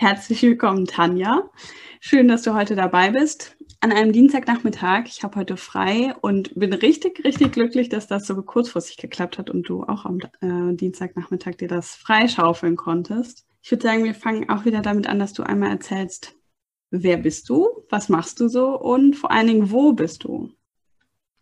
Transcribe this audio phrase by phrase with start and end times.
[0.00, 1.50] Herzlich willkommen, Tanja.
[2.00, 3.58] Schön, dass du heute dabei bist.
[3.80, 5.08] An einem Dienstagnachmittag.
[5.08, 9.50] Ich habe heute frei und bin richtig, richtig glücklich, dass das so kurzfristig geklappt hat
[9.50, 13.46] und du auch am äh, Dienstagnachmittag dir das freischaufeln konntest.
[13.60, 16.34] Ich würde sagen, wir fangen auch wieder damit an, dass du einmal erzählst,
[16.90, 20.50] wer bist du, was machst du so und vor allen Dingen, wo bist du?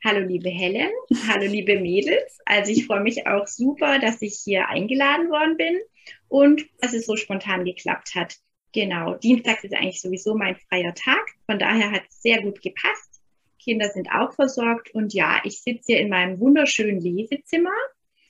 [0.05, 0.91] Hallo liebe Helen,
[1.29, 2.39] hallo liebe Mädels.
[2.45, 5.79] Also ich freue mich auch super, dass ich hier eingeladen worden bin
[6.27, 8.37] und dass es so spontan geklappt hat.
[8.73, 11.27] Genau, Dienstags ist eigentlich sowieso mein freier Tag.
[11.47, 13.21] Von daher hat es sehr gut gepasst.
[13.59, 17.75] Kinder sind auch versorgt und ja, ich sitze hier in meinem wunderschönen Lesezimmer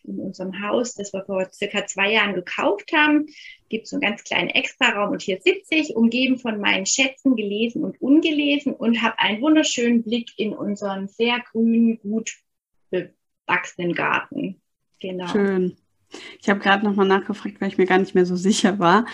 [0.05, 3.27] in unserem Haus, das wir vor circa zwei Jahren gekauft haben.
[3.69, 7.85] Gibt so einen ganz kleinen Extraraum und hier sitze ich, umgeben von meinen Schätzen, gelesen
[7.85, 12.33] und ungelesen und habe einen wunderschönen Blick in unseren sehr grünen, gut
[12.91, 14.61] bewachsenen Garten.
[15.01, 15.29] Genau.
[15.29, 15.77] Schön.
[16.41, 19.05] Ich habe gerade nochmal nachgefragt, weil ich mir gar nicht mehr so sicher war.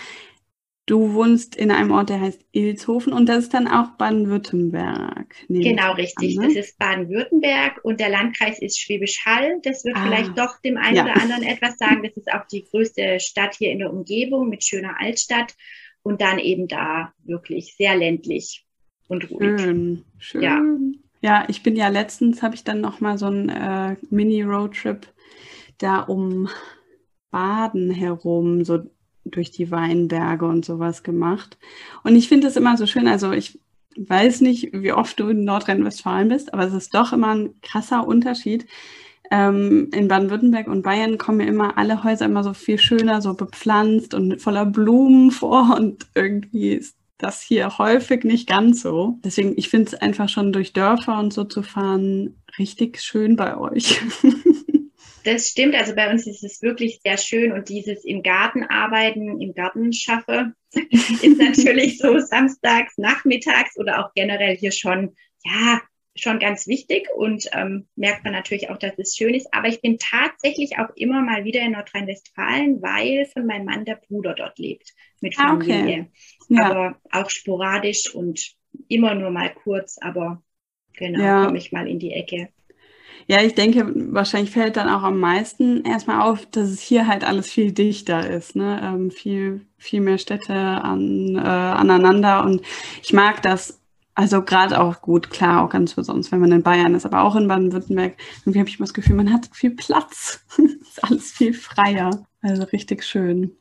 [0.87, 5.35] Du wohnst in einem Ort, der heißt Ilshofen und das ist dann auch Baden-Württemberg.
[5.49, 6.37] Genau, richtig.
[6.37, 6.53] An, ne?
[6.53, 9.59] Das ist Baden-Württemberg und der Landkreis ist Schwäbisch Hall.
[9.63, 11.03] Das wird ah, vielleicht doch dem einen ja.
[11.03, 12.03] oder anderen etwas sagen.
[12.03, 15.55] Das ist auch die größte Stadt hier in der Umgebung mit schöner Altstadt
[16.03, 18.63] und dann eben da wirklich sehr ländlich
[19.07, 19.59] und ruhig.
[19.59, 20.41] Schön, schön.
[20.43, 20.61] Ja.
[21.21, 25.07] Ja, ich bin ja letztens, habe ich dann noch mal so einen äh, Mini-Roadtrip
[25.79, 26.49] da um
[27.31, 28.83] Baden herum, so
[29.25, 31.57] durch die Weinberge und sowas gemacht.
[32.03, 33.59] Und ich finde es immer so schön, also ich
[33.97, 38.07] weiß nicht, wie oft du in Nordrhein-Westfalen bist, aber es ist doch immer ein krasser
[38.07, 38.67] Unterschied.
[39.31, 43.33] Ähm, in Baden-Württemberg und Bayern kommen mir immer alle Häuser immer so viel schöner, so
[43.33, 49.17] bepflanzt und voller Blumen vor und irgendwie ist das hier häufig nicht ganz so.
[49.23, 53.57] Deswegen, ich finde es einfach schon durch Dörfer und so zu fahren richtig schön bei
[53.57, 54.01] euch.
[55.25, 55.73] Das stimmt.
[55.73, 59.91] Also bei uns ist es wirklich sehr schön und dieses im Garten arbeiten, im Garten
[59.91, 65.81] schaffe, ist natürlich so samstags, nachmittags oder auch generell hier schon, ja,
[66.15, 69.51] schon ganz wichtig und ähm, merkt man natürlich auch, dass es schön ist.
[69.51, 73.95] Aber ich bin tatsächlich auch immer mal wieder in Nordrhein-Westfalen, weil von meinem Mann der
[73.95, 75.75] Bruder dort lebt mit Familie.
[75.75, 76.09] Ah, okay.
[76.49, 76.65] ja.
[76.69, 78.53] Aber auch sporadisch und
[78.87, 80.43] immer nur mal kurz, aber
[80.93, 81.45] genau, ja.
[81.45, 82.49] komme ich mal in die Ecke.
[83.27, 87.23] Ja, ich denke, wahrscheinlich fällt dann auch am meisten erstmal auf, dass es hier halt
[87.23, 88.79] alles viel dichter ist, ne?
[88.83, 92.43] Ähm, viel, viel mehr Städte an, äh, aneinander.
[92.43, 92.61] Und
[93.01, 93.79] ich mag das
[94.13, 97.35] also gerade auch gut, klar, auch ganz besonders, wenn man in Bayern ist, aber auch
[97.35, 100.45] in Baden-Württemberg, irgendwie habe ich immer das Gefühl, man hat viel Platz.
[100.57, 102.25] ist alles viel freier.
[102.41, 103.51] Also richtig schön.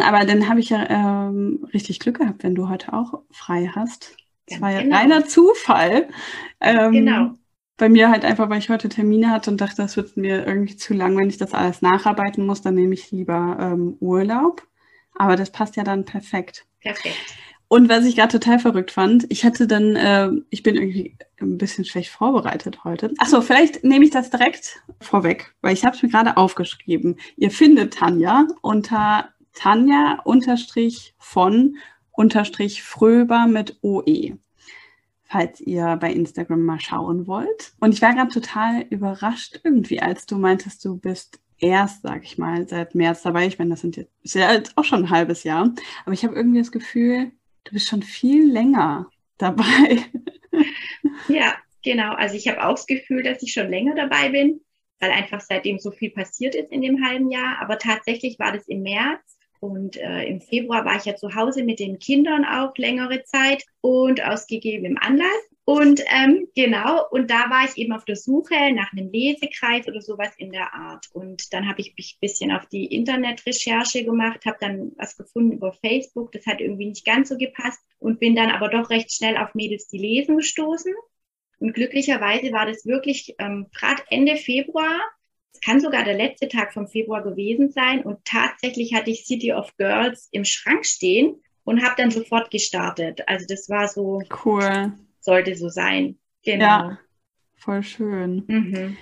[0.00, 4.14] Aber dann habe ich ja ähm, richtig Glück gehabt, wenn du heute auch frei hast.
[4.46, 4.96] Das war ja genau.
[4.96, 6.08] reiner Zufall.
[6.60, 7.30] Ähm, genau
[7.78, 10.76] bei mir halt einfach, weil ich heute Termine hatte und dachte, das wird mir irgendwie
[10.76, 14.66] zu lang, wenn ich das alles nacharbeiten muss, dann nehme ich lieber ähm, Urlaub.
[15.14, 16.66] Aber das passt ja dann perfekt.
[16.80, 17.16] Perfekt.
[17.68, 21.58] Und was ich gerade total verrückt fand, ich hatte dann, äh, ich bin irgendwie ein
[21.58, 23.12] bisschen schlecht vorbereitet heute.
[23.18, 27.16] Achso, vielleicht nehme ich das direkt vorweg, weil ich habe es mir gerade aufgeschrieben.
[27.36, 31.76] Ihr findet Tanja unter Tanja unterstrich von
[32.10, 34.38] unterstrich Fröber mit OE
[35.28, 37.72] falls ihr bei Instagram mal schauen wollt.
[37.80, 42.38] Und ich war gerade total überrascht irgendwie, als du meintest, du bist erst, sag ich
[42.38, 43.46] mal, seit März dabei.
[43.46, 45.72] Ich meine, das sind jetzt, ist ja jetzt auch schon ein halbes Jahr.
[46.04, 47.32] Aber ich habe irgendwie das Gefühl,
[47.64, 49.64] du bist schon viel länger dabei.
[51.28, 52.14] Ja, genau.
[52.14, 54.60] Also ich habe auch das Gefühl, dass ich schon länger dabei bin,
[54.98, 57.60] weil einfach seitdem so viel passiert ist in dem halben Jahr.
[57.60, 61.64] Aber tatsächlich war das im März und äh, im Februar war ich ja zu Hause
[61.64, 65.28] mit den Kindern auch längere Zeit und aus gegebenem Anlass.
[65.64, 70.00] Und ähm, genau, und da war ich eben auf der Suche nach einem Lesekreis oder
[70.00, 71.08] sowas in der Art.
[71.12, 75.52] Und dann habe ich mich ein bisschen auf die Internetrecherche gemacht, habe dann was gefunden
[75.52, 76.32] über Facebook.
[76.32, 79.54] Das hat irgendwie nicht ganz so gepasst und bin dann aber doch recht schnell auf
[79.54, 80.94] Mädels, die lesen gestoßen.
[81.58, 84.98] Und glücklicherweise war das wirklich ähm, gerade Ende Februar
[85.52, 88.02] es kann sogar der letzte Tag vom Februar gewesen sein.
[88.02, 93.22] Und tatsächlich hatte ich City of Girls im Schrank stehen und habe dann sofort gestartet.
[93.26, 94.92] Also das war so cool.
[95.20, 96.18] Sollte so sein.
[96.44, 96.64] Genau.
[96.64, 96.98] Ja,
[97.56, 98.44] voll schön.
[98.46, 98.96] Mhm.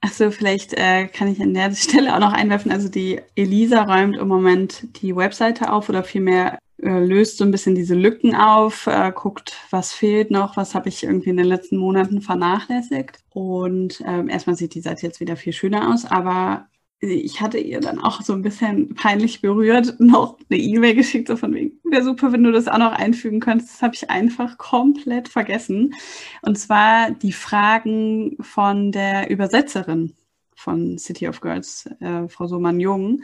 [0.00, 2.72] Achso, vielleicht äh, kann ich an der Stelle auch noch einwerfen.
[2.72, 7.74] Also die Elisa räumt im Moment die Webseite auf oder vielmehr löst so ein bisschen
[7.74, 11.76] diese Lücken auf, äh, guckt, was fehlt noch, was habe ich irgendwie in den letzten
[11.76, 13.20] Monaten vernachlässigt.
[13.30, 16.66] Und ähm, erstmal sieht die Seite jetzt wieder viel schöner aus, aber
[17.04, 21.36] ich hatte ihr dann auch so ein bisschen peinlich berührt noch eine E-Mail geschickt, so
[21.36, 23.74] von wegen, wäre super, wenn du das auch noch einfügen könntest.
[23.74, 25.94] Das habe ich einfach komplett vergessen.
[26.42, 30.14] Und zwar die Fragen von der Übersetzerin
[30.54, 33.22] von City of Girls, äh, Frau Sohmann-Jung.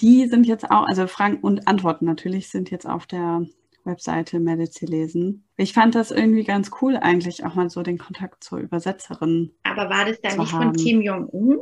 [0.00, 3.46] Die sind jetzt auch, also Fragen und Antworten natürlich sind jetzt auf der
[3.84, 5.44] Webseite Medici lesen.
[5.56, 9.52] Ich fand das irgendwie ganz cool, eigentlich auch mal so den Kontakt zur Übersetzerin.
[9.62, 10.74] Aber war das dann nicht haben.
[10.74, 11.58] von Kim Jong-un?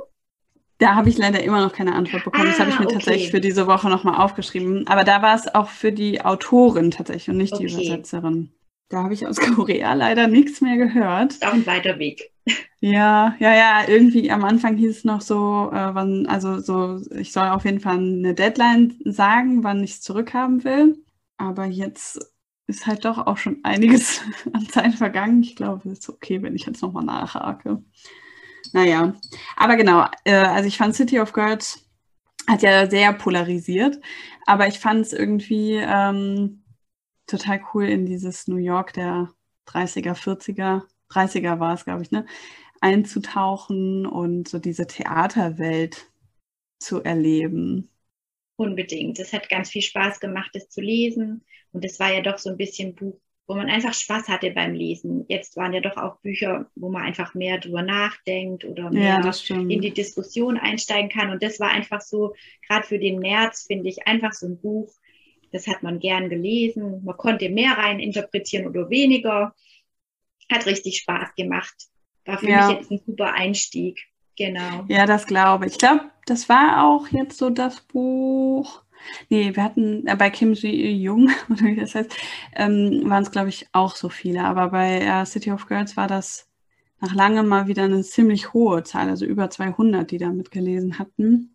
[0.79, 2.47] Da habe ich leider immer noch keine Antwort bekommen.
[2.47, 2.95] Ah, das habe ich mir okay.
[2.95, 4.89] tatsächlich für diese Woche nochmal aufgeschrieben.
[4.89, 7.67] Aber da war es auch für die Autorin tatsächlich und nicht okay.
[7.67, 8.51] die Übersetzerin.
[8.89, 11.33] Da habe ich aus Korea leider nichts mehr gehört.
[11.33, 12.33] Ist auch ein weiter Weg.
[12.81, 13.89] Ja, ja, ja.
[13.89, 17.81] Irgendwie am Anfang hieß es noch so, äh, wann, also so, ich soll auf jeden
[17.81, 20.99] Fall eine Deadline sagen, wann ich es zurückhaben will.
[21.37, 22.21] Aber jetzt
[22.67, 24.23] ist halt doch auch schon einiges
[24.53, 25.43] an Zeit vergangen.
[25.43, 27.83] Ich glaube, es ist okay, wenn ich jetzt nochmal nachhake.
[28.73, 29.15] Naja,
[29.57, 31.81] aber genau, äh, also ich fand City of Girls
[32.49, 34.01] hat ja sehr polarisiert,
[34.47, 36.64] aber ich fand es irgendwie ähm,
[37.27, 39.31] total cool in dieses New York der
[39.67, 42.27] 30er, 40er, 30er war es, glaube ich, ne,
[42.81, 46.11] einzutauchen und so diese Theaterwelt
[46.79, 47.91] zu erleben.
[48.57, 49.19] Unbedingt.
[49.19, 51.45] Es hat ganz viel Spaß gemacht, das zu lesen.
[51.73, 54.73] Und es war ja doch so ein bisschen Buch wo man einfach Spaß hatte beim
[54.75, 55.27] Lesen.
[55.29, 59.57] Jetzt waren ja doch auch Bücher, wo man einfach mehr drüber nachdenkt oder mehr ja,
[59.57, 61.31] in die Diskussion einsteigen kann.
[61.31, 62.35] Und das war einfach so,
[62.67, 64.91] gerade für den März finde ich einfach so ein Buch,
[65.55, 67.05] das hat man gern gelesen.
[67.05, 69.55] Man konnte mehr rein interpretieren oder weniger.
[70.51, 71.75] Hat richtig Spaß gemacht.
[72.25, 72.67] War für ja.
[72.67, 74.01] mich jetzt ein super Einstieg.
[74.37, 74.85] Genau.
[74.89, 75.73] Ja, das glaube ich.
[75.73, 78.83] Ich glaube, das war auch jetzt so das Buch,
[79.29, 82.17] Nee, wir hatten äh, bei Kim Ji-Jung, oder wie das heißt,
[82.55, 84.43] ähm, waren es, glaube ich, auch so viele.
[84.45, 86.49] Aber bei äh, City of Girls war das
[87.01, 91.54] nach langem mal wieder eine ziemlich hohe Zahl, also über 200, die da mitgelesen hatten.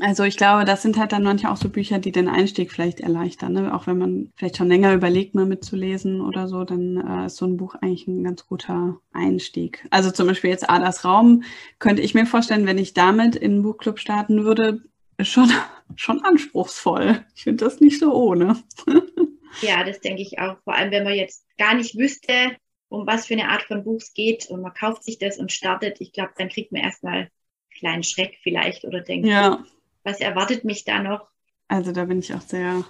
[0.00, 3.00] Also ich glaube, das sind halt dann manchmal auch so Bücher, die den Einstieg vielleicht
[3.00, 3.52] erleichtern.
[3.52, 3.74] Ne?
[3.74, 7.44] Auch wenn man vielleicht schon länger überlegt, mal mitzulesen oder so, dann äh, ist so
[7.44, 9.86] ein Buch eigentlich ein ganz guter Einstieg.
[9.90, 11.42] Also zum Beispiel jetzt Adas Raum
[11.78, 14.80] könnte ich mir vorstellen, wenn ich damit in einen Buchclub starten würde,
[15.18, 15.50] ist schon,
[15.96, 17.26] schon anspruchsvoll.
[17.34, 18.56] Ich finde das nicht so ohne.
[19.60, 20.56] ja, das denke ich auch.
[20.64, 22.56] Vor allem, wenn man jetzt gar nicht wüsste,
[22.88, 25.52] um was für eine Art von Buch es geht und man kauft sich das und
[25.52, 27.30] startet, ich glaube, dann kriegt man erstmal einen
[27.78, 29.62] kleinen Schreck vielleicht oder denkt, ja.
[30.04, 31.28] Was erwartet mich da noch?
[31.68, 32.84] Also da bin ich auch sehr,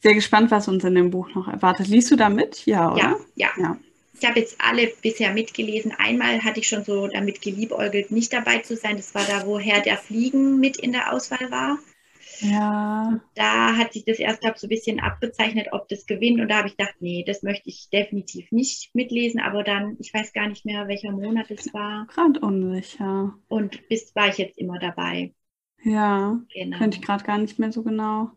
[0.00, 1.88] sehr gespannt, was uns in dem Buch noch erwartet.
[1.88, 2.66] Liest du da mit?
[2.66, 3.02] Ja, oder?
[3.02, 3.48] Ja, ja.
[3.58, 3.76] ja.
[4.20, 5.92] Ich habe jetzt alle bisher mitgelesen.
[5.96, 8.96] Einmal hatte ich schon so damit geliebäugelt, nicht dabei zu sein.
[8.96, 11.78] Das war da, wo Herr der Fliegen mit in der Auswahl war.
[12.40, 13.20] Ja.
[13.34, 16.40] Da hat sich das erst, glaube ich, so ein bisschen abgezeichnet, ob das gewinnt.
[16.40, 19.40] Und da habe ich gedacht, nee, das möchte ich definitiv nicht mitlesen.
[19.40, 22.06] Aber dann, ich weiß gar nicht mehr, welcher Monat es war.
[22.12, 23.34] Gerade unsicher.
[23.48, 25.32] Und bis war ich jetzt immer dabei.
[25.82, 26.78] Ja, genau.
[26.78, 28.30] könnte ich gerade gar nicht mehr so genau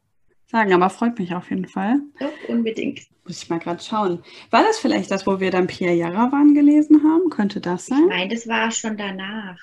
[0.51, 2.01] sagen, aber freut mich auf jeden Fall.
[2.19, 3.01] Doch, unbedingt.
[3.25, 4.23] Muss ich mal gerade schauen.
[4.49, 7.29] War das vielleicht das, wo wir dann Pierre Jarawan gelesen haben?
[7.29, 8.03] Könnte das sein?
[8.03, 9.59] Ich meine, das war schon danach.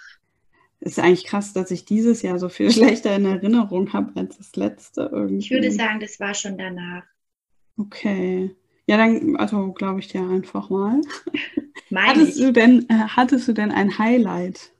[0.80, 4.56] Ist eigentlich krass, dass ich dieses Jahr so viel schlechter in Erinnerung habe als das
[4.56, 5.38] letzte irgendwie.
[5.38, 7.05] Ich würde sagen, das war schon danach.
[7.76, 8.55] Okay.
[8.86, 11.00] Ja, dann, also glaube ich dir einfach mal.
[11.94, 14.72] hattest, Du denn, äh, hattest du denn ein Highlight?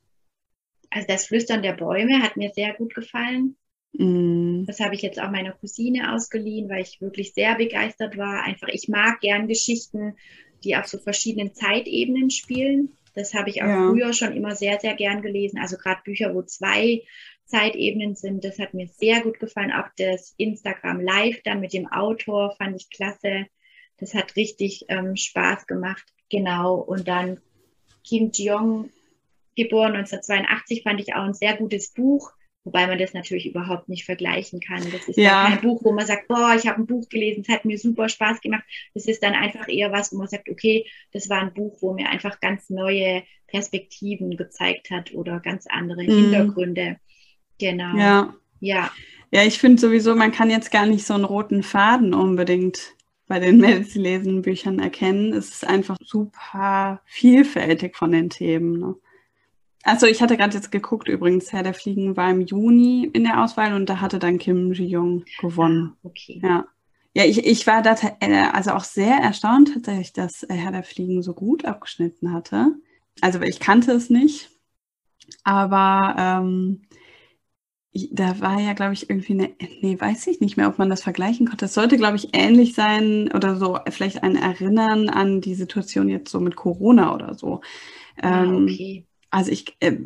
[0.91, 3.57] Also das Flüstern der Bäume hat mir sehr gut gefallen.
[3.93, 4.65] Mm.
[4.67, 8.43] Das habe ich jetzt auch meiner Cousine ausgeliehen, weil ich wirklich sehr begeistert war.
[8.45, 10.17] Einfach, ich mag gern Geschichten,
[10.65, 12.97] die auf so verschiedenen Zeitebenen spielen.
[13.15, 13.89] Das habe ich auch ja.
[13.89, 15.59] früher schon immer sehr, sehr gern gelesen.
[15.59, 17.03] Also gerade Bücher, wo zwei
[17.47, 19.73] Zeitebenen sind, das hat mir sehr gut gefallen.
[19.73, 23.47] Auch das Instagram Live dann mit dem Autor fand ich klasse.
[23.99, 26.05] Das hat richtig ähm, Spaß gemacht.
[26.31, 26.77] Genau.
[26.77, 27.41] Und dann
[28.07, 28.91] Kim Jong,
[29.59, 32.33] geboren 1982, fand ich auch ein sehr gutes Buch
[32.69, 34.83] Wobei man das natürlich überhaupt nicht vergleichen kann.
[34.93, 35.47] Das ist ja.
[35.47, 38.11] kein Buch, wo man sagt, boah, ich habe ein Buch gelesen, es hat mir super
[38.11, 38.65] Spaß gemacht.
[38.93, 41.95] Das ist dann einfach eher was, wo man sagt, okay, das war ein Buch, wo
[41.95, 46.13] mir einfach ganz neue Perspektiven gezeigt hat oder ganz andere mhm.
[46.13, 46.97] Hintergründe.
[47.59, 47.97] Genau.
[47.97, 48.35] Ja.
[48.61, 48.93] Ja.
[49.31, 52.95] Ja, ich finde sowieso, man kann jetzt gar nicht so einen roten Faden unbedingt
[53.29, 55.33] bei den Melzi-Lesen-Büchern erkennen.
[55.33, 58.79] Es ist einfach super vielfältig von den Themen.
[58.79, 58.95] Ne?
[59.85, 63.43] Also ich hatte gerade jetzt geguckt, übrigens, Herr der Fliegen war im Juni in der
[63.43, 65.95] Auswahl und da hatte dann Kim Ji-young gewonnen.
[66.03, 66.41] Ah, okay.
[66.43, 66.67] Ja.
[67.15, 71.23] Ja, ich, ich war da äh, also auch sehr erstaunt tatsächlich, dass Herr der Fliegen
[71.23, 72.77] so gut abgeschnitten hatte.
[73.21, 74.51] Also ich kannte es nicht,
[75.45, 76.83] Aber ähm,
[78.13, 81.03] da war ja, glaube ich, irgendwie eine, nee, weiß ich nicht mehr, ob man das
[81.03, 81.65] vergleichen konnte.
[81.65, 86.31] Es sollte, glaube ich, ähnlich sein oder so, vielleicht ein Erinnern an die Situation jetzt
[86.31, 87.61] so mit Corona oder so.
[88.23, 89.07] Ah, ähm, okay.
[89.31, 89.97] Also ich, äh,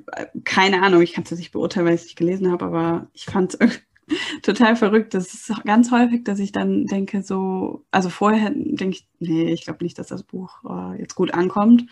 [0.45, 3.25] keine Ahnung, ich kann es nicht beurteilen, weil ich es nicht gelesen habe, aber ich
[3.25, 3.81] fand es
[4.43, 5.15] total verrückt.
[5.15, 9.65] Das ist ganz häufig, dass ich dann denke, so, also vorher denke ich, nee, ich
[9.65, 11.83] glaube nicht, dass das Buch äh, jetzt gut ankommt.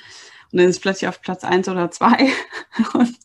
[0.53, 2.29] Und dann ist es plötzlich auf Platz eins oder zwei
[2.95, 3.17] und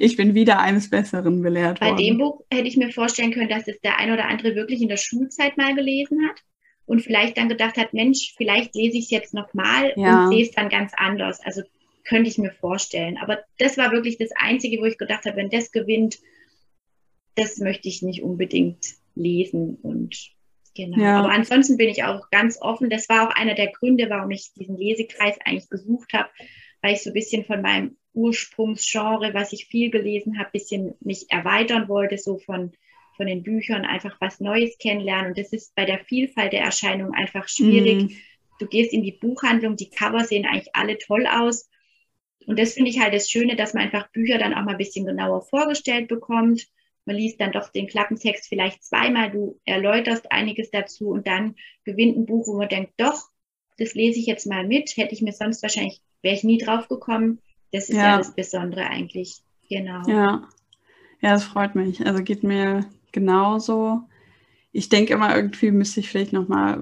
[0.00, 1.96] ich bin wieder eines Besseren belehrt Bei worden.
[1.96, 4.82] Bei dem Buch hätte ich mir vorstellen können, dass es der ein oder andere wirklich
[4.82, 6.42] in der Schulzeit mal gelesen hat
[6.86, 10.24] und vielleicht dann gedacht hat, Mensch, vielleicht lese ich es jetzt nochmal ja.
[10.24, 11.40] und sehe es dann ganz anders.
[11.44, 11.62] Also
[12.04, 13.18] könnte ich mir vorstellen.
[13.18, 16.18] Aber das war wirklich das Einzige, wo ich gedacht habe, wenn das gewinnt,
[17.34, 20.16] das möchte ich nicht unbedingt lesen und
[20.74, 21.02] genau.
[21.02, 21.20] Ja.
[21.20, 22.90] Aber ansonsten bin ich auch ganz offen.
[22.90, 26.28] Das war auch einer der Gründe, warum ich diesen Lesekreis eigentlich gesucht habe,
[26.82, 31.26] weil ich so ein bisschen von meinem Ursprungsgenre, was ich viel gelesen habe, bisschen mich
[31.30, 32.72] erweitern wollte, so von
[33.16, 35.28] von den Büchern einfach was Neues kennenlernen.
[35.28, 38.04] Und das ist bei der Vielfalt der Erscheinungen einfach schwierig.
[38.04, 38.08] Mm.
[38.58, 41.68] Du gehst in die Buchhandlung, die Cover sehen eigentlich alle toll aus.
[42.46, 44.78] Und das finde ich halt das Schöne, dass man einfach Bücher dann auch mal ein
[44.78, 46.66] bisschen genauer vorgestellt bekommt
[47.04, 52.16] man liest dann doch den Klappentext vielleicht zweimal, du erläuterst einiges dazu und dann gewinnt
[52.16, 53.28] ein Buch, wo man denkt, doch,
[53.78, 56.88] das lese ich jetzt mal mit, hätte ich mir sonst wahrscheinlich, wäre ich nie drauf
[56.88, 57.40] gekommen.
[57.72, 58.10] Das ist ja.
[58.10, 59.42] ja das Besondere eigentlich.
[59.68, 60.06] Genau.
[60.08, 60.48] Ja.
[61.20, 62.04] Ja, das freut mich.
[62.04, 64.02] Also geht mir genauso.
[64.72, 66.80] Ich denke immer, irgendwie müsste ich vielleicht nochmal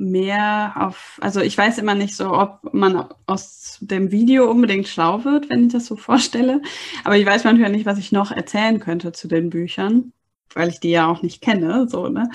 [0.00, 5.24] mehr auf, also ich weiß immer nicht so, ob man aus dem Video unbedingt schlau
[5.24, 6.62] wird, wenn ich das so vorstelle.
[7.04, 10.12] Aber ich weiß manchmal nicht, was ich noch erzählen könnte zu den Büchern,
[10.54, 12.30] weil ich die ja auch nicht kenne, so, ne?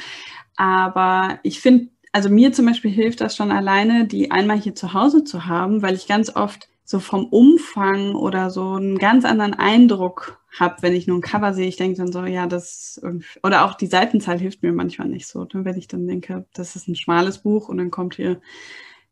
[0.56, 4.94] Aber ich finde, also mir zum Beispiel hilft das schon alleine, die einmal hier zu
[4.94, 9.56] Hause zu haben, weil ich ganz oft so vom Umfang oder so einen ganz anderen
[9.56, 11.68] Eindruck habe, wenn ich nur ein Cover sehe.
[11.68, 13.02] Ich denke dann so, ja, das
[13.44, 15.48] oder auch die Seitenzahl hilft mir manchmal nicht so.
[15.52, 18.40] Wenn ich dann denke, das ist ein schmales Buch und dann kommt hier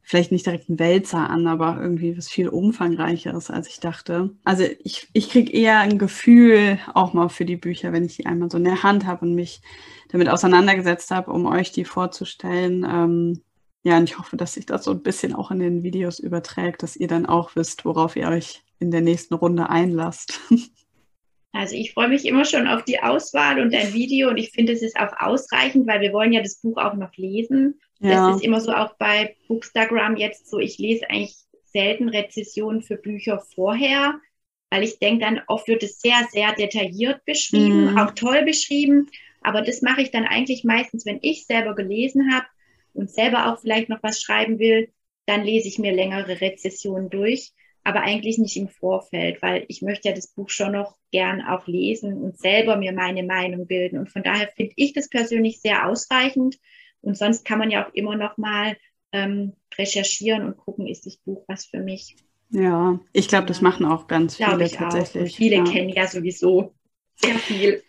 [0.03, 4.31] vielleicht nicht direkt ein Wälzer an, aber irgendwie was viel umfangreicheres, als ich dachte.
[4.43, 8.25] Also ich, ich kriege eher ein Gefühl auch mal für die Bücher, wenn ich die
[8.25, 9.61] einmal so in der Hand habe und mich
[10.09, 12.85] damit auseinandergesetzt habe, um euch die vorzustellen.
[12.87, 13.41] Ähm,
[13.83, 16.83] ja, und ich hoffe, dass sich das so ein bisschen auch in den Videos überträgt,
[16.83, 20.39] dass ihr dann auch wisst, worauf ihr euch in der nächsten Runde einlasst.
[21.55, 24.73] Also ich freue mich immer schon auf die Auswahl und dein Video und ich finde,
[24.73, 27.79] es ist auch ausreichend, weil wir wollen ja das Buch auch noch lesen.
[27.99, 28.29] Ja.
[28.29, 31.35] Das ist immer so auch bei Bookstagram jetzt so, ich lese eigentlich
[31.65, 34.19] selten Rezessionen für Bücher vorher,
[34.71, 37.97] weil ich denke dann, oft wird es sehr, sehr detailliert beschrieben, mhm.
[37.99, 39.11] auch toll beschrieben,
[39.41, 42.47] aber das mache ich dann eigentlich meistens, wenn ich selber gelesen habe
[42.93, 44.89] und selber auch vielleicht noch was schreiben will,
[45.25, 47.51] dann lese ich mir längere Rezessionen durch,
[47.83, 51.67] aber eigentlich nicht im Vorfeld, weil ich möchte ja das Buch schon noch gern auch
[51.67, 53.97] lesen und selber mir meine Meinung bilden.
[53.97, 56.57] Und von daher finde ich das persönlich sehr ausreichend.
[57.01, 58.77] Und sonst kann man ja auch immer noch mal
[59.11, 62.15] ähm, recherchieren und gucken, ist das Buch was für mich.
[62.49, 65.15] Ja, ich glaube, das machen auch ganz viele tatsächlich.
[65.15, 65.25] Auch.
[65.25, 65.63] Und viele ja.
[65.63, 66.73] kennen ja sowieso
[67.15, 67.83] sehr viel.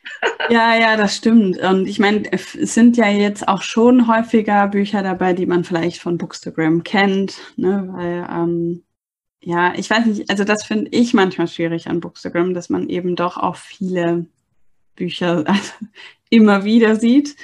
[0.50, 1.58] ja, ja, das stimmt.
[1.58, 6.00] Und ich meine, es sind ja jetzt auch schon häufiger Bücher dabei, die man vielleicht
[6.00, 7.88] von Bookstagram kennt, ne?
[7.92, 8.84] weil ähm,
[9.40, 13.14] ja, ich weiß nicht, also das finde ich manchmal schwierig an Bookstagram, dass man eben
[13.14, 14.26] doch auch viele
[14.96, 15.72] Bücher also,
[16.30, 17.36] immer wieder sieht.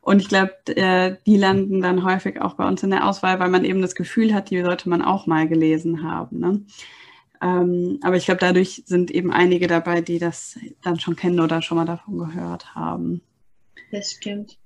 [0.00, 3.50] Und ich glaube, äh, die landen dann häufig auch bei uns in der Auswahl, weil
[3.50, 6.40] man eben das Gefühl hat, die sollte man auch mal gelesen haben.
[6.40, 6.64] Ne?
[7.42, 11.60] Ähm, aber ich glaube, dadurch sind eben einige dabei, die das dann schon kennen oder
[11.60, 13.20] schon mal davon gehört haben.
[13.90, 14.58] Das stimmt.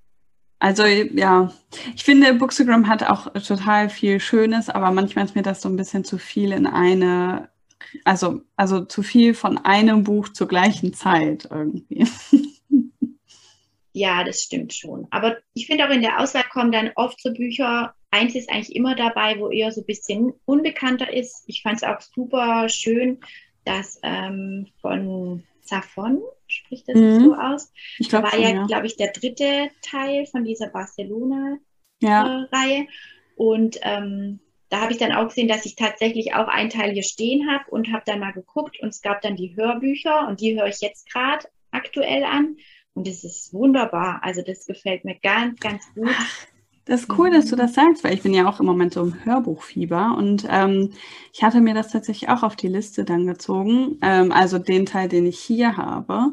[0.58, 1.52] Also ja,
[1.94, 5.76] ich finde, Bookstagram hat auch total viel Schönes, aber manchmal ist mir das so ein
[5.76, 7.48] bisschen zu viel in eine,
[8.04, 12.06] also, also zu viel von einem Buch zur gleichen Zeit irgendwie.
[13.98, 15.06] Ja, das stimmt schon.
[15.10, 18.74] Aber ich finde auch in der Auswahl kommen dann oft so Bücher, eins ist eigentlich
[18.74, 21.44] immer dabei, wo eher so ein bisschen unbekannter ist.
[21.46, 23.20] Ich fand es auch super schön,
[23.64, 27.20] dass ähm, von Zafon, spricht das mhm.
[27.20, 28.66] so aus, ich glaub, war ja, ja.
[28.66, 31.58] glaube ich, der dritte Teil von dieser Barcelona-Reihe.
[32.00, 32.46] Ja.
[32.50, 32.86] Äh,
[33.36, 37.02] und ähm, da habe ich dann auch gesehen, dass ich tatsächlich auch einen Teil hier
[37.02, 40.58] stehen habe und habe dann mal geguckt und es gab dann die Hörbücher und die
[40.58, 42.56] höre ich jetzt gerade aktuell an.
[42.94, 44.20] Und das ist wunderbar.
[44.22, 46.08] Also das gefällt mir ganz, ganz gut.
[46.86, 49.02] Das ist cool, dass du das sagst, weil ich bin ja auch im Moment so
[49.02, 50.92] im Hörbuchfieber und ähm,
[51.32, 55.08] ich hatte mir das tatsächlich auch auf die Liste dann gezogen, ähm, also den Teil,
[55.08, 56.32] den ich hier habe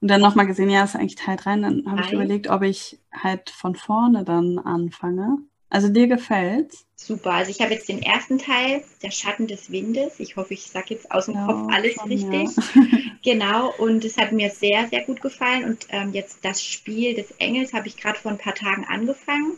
[0.00, 2.98] und dann nochmal gesehen, ja, ist eigentlich Teil 3, dann habe ich überlegt, ob ich
[3.12, 5.38] halt von vorne dann anfange.
[5.70, 6.86] Also dir gefällt's?
[6.94, 7.32] Super.
[7.32, 10.20] Also ich habe jetzt den ersten Teil, der Schatten des Windes.
[10.20, 12.48] Ich hoffe, ich sage jetzt aus dem genau, Kopf alles schon, richtig.
[12.56, 12.82] Ja.
[13.24, 13.74] genau.
[13.78, 15.64] Und es hat mir sehr, sehr gut gefallen.
[15.64, 19.54] Und ähm, jetzt das Spiel des Engels habe ich gerade vor ein paar Tagen angefangen.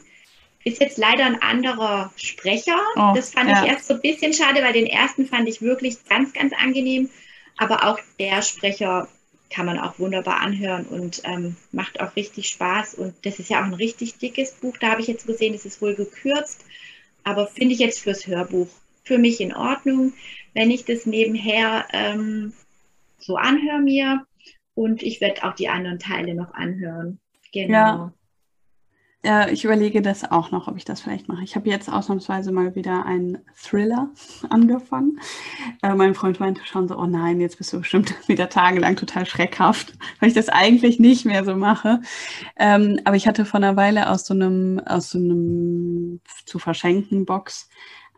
[0.67, 2.77] Ist jetzt leider ein anderer Sprecher.
[2.97, 3.63] Oh, das fand ja.
[3.63, 7.09] ich erst so ein bisschen schade, weil den ersten fand ich wirklich ganz, ganz angenehm.
[7.57, 9.07] Aber auch der Sprecher
[9.49, 12.97] kann man auch wunderbar anhören und ähm, macht auch richtig Spaß.
[12.97, 14.77] Und das ist ja auch ein richtig dickes Buch.
[14.79, 16.65] Da habe ich jetzt gesehen, das ist wohl gekürzt,
[17.23, 18.67] aber finde ich jetzt fürs Hörbuch
[19.05, 20.15] für mich in Ordnung,
[20.53, 22.55] wenn ich das nebenher ähm,
[23.21, 24.27] so anhöre mir.
[24.75, 27.21] Und ich werde auch die anderen Teile noch anhören.
[27.53, 27.77] Genau.
[27.77, 28.13] Ja.
[29.25, 31.43] Äh, ich überlege das auch noch, ob ich das vielleicht mache.
[31.43, 34.11] Ich habe jetzt ausnahmsweise mal wieder einen Thriller
[34.51, 35.19] angefangen.
[35.83, 39.27] Äh, mein Freund meinte schon so, oh nein, jetzt bist du bestimmt wieder tagelang total
[39.27, 42.01] schreckhaft, weil ich das eigentlich nicht mehr so mache.
[42.57, 47.25] Ähm, aber ich hatte vor einer Weile aus so einem, aus so einem zu verschenken
[47.27, 47.69] Box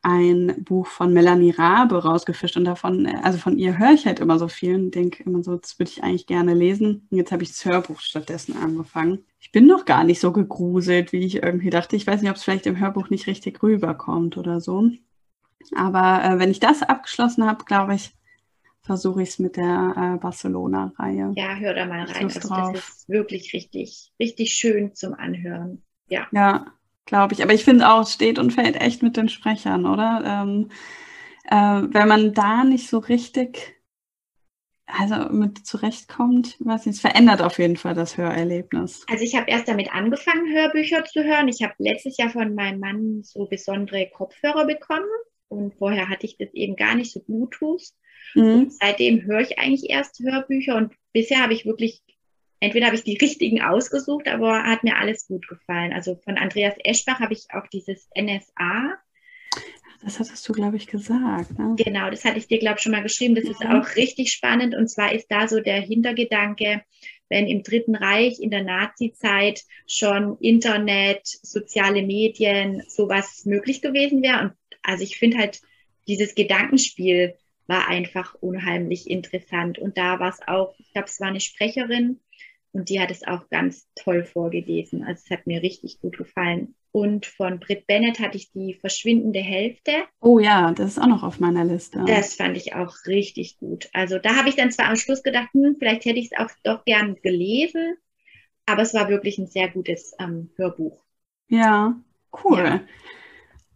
[0.03, 4.39] ein Buch von Melanie Rabe rausgefischt und davon, also von ihr höre ich halt immer
[4.39, 7.07] so viel und denke immer so, das würde ich eigentlich gerne lesen.
[7.11, 9.25] Und jetzt habe ich das Hörbuch stattdessen angefangen.
[9.49, 11.97] Ich bin noch gar nicht so gegruselt, wie ich irgendwie dachte.
[11.97, 14.91] Ich weiß nicht, ob es vielleicht im Hörbuch nicht richtig rüberkommt oder so.
[15.75, 18.13] Aber äh, wenn ich das abgeschlossen habe, glaube ich,
[18.83, 21.33] versuche ich es mit der äh, Barcelona-Reihe.
[21.35, 22.25] Ja, hör da mal rein.
[22.25, 25.83] Also, das ist wirklich richtig, richtig schön zum Anhören.
[26.11, 26.27] Ja.
[26.31, 26.67] Ja,
[27.07, 27.43] glaube ich.
[27.43, 30.23] Aber ich finde auch, es steht und fällt echt mit den Sprechern, oder?
[30.27, 30.69] Ähm,
[31.45, 33.78] äh, wenn man da nicht so richtig
[34.89, 39.05] also mit zurechtkommt, was es verändert auf jeden Fall das Hörerlebnis.
[39.09, 41.49] Also ich habe erst damit angefangen, Hörbücher zu hören.
[41.49, 45.09] Ich habe letztes Jahr von meinem Mann so besondere Kopfhörer bekommen
[45.49, 47.83] und vorher hatte ich das eben gar nicht so Bluetooth.
[48.35, 48.69] Mhm.
[48.69, 52.03] seitdem höre ich eigentlich erst Hörbücher und bisher habe ich wirklich
[52.61, 55.93] entweder habe ich die richtigen ausgesucht, aber hat mir alles gut gefallen.
[55.93, 58.99] Also von Andreas Eschbach habe ich auch dieses NSA.
[60.03, 61.59] Das hattest du, glaube ich, gesagt.
[61.59, 61.75] Ne?
[61.77, 63.35] Genau, das hatte ich dir, glaube ich, schon mal geschrieben.
[63.35, 63.51] Das mhm.
[63.51, 64.75] ist auch richtig spannend.
[64.75, 66.83] Und zwar ist da so der Hintergedanke,
[67.29, 74.41] wenn im Dritten Reich in der Nazi-Zeit schon Internet, soziale Medien, sowas möglich gewesen wäre.
[74.43, 75.61] Und also ich finde halt,
[76.07, 77.35] dieses Gedankenspiel
[77.67, 79.79] war einfach unheimlich interessant.
[79.79, 82.21] Und da war es auch, ich glaube, es war eine Sprecherin,
[82.73, 85.03] und die hat es auch ganz toll vorgelesen.
[85.03, 86.75] Also es hat mir richtig gut gefallen.
[86.91, 89.93] Und von Britt Bennett hatte ich die verschwindende Hälfte.
[90.21, 92.03] Oh ja, das ist auch noch auf meiner Liste.
[92.07, 93.89] Das fand ich auch richtig gut.
[93.93, 96.51] Also da habe ich dann zwar am Schluss gedacht, hm, vielleicht hätte ich es auch
[96.65, 97.97] doch gern gelesen,
[98.67, 101.05] aber es war wirklich ein sehr gutes ähm, Hörbuch.
[101.49, 101.95] Ja,
[102.45, 102.59] cool.
[102.59, 102.81] Ja.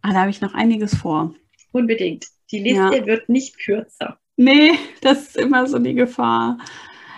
[0.01, 1.35] Ah, da habe ich noch einiges vor.
[1.71, 2.25] Unbedingt.
[2.51, 3.05] Die Liste ja.
[3.05, 4.19] wird nicht kürzer.
[4.35, 4.71] Nee,
[5.01, 6.57] das ist immer so die Gefahr.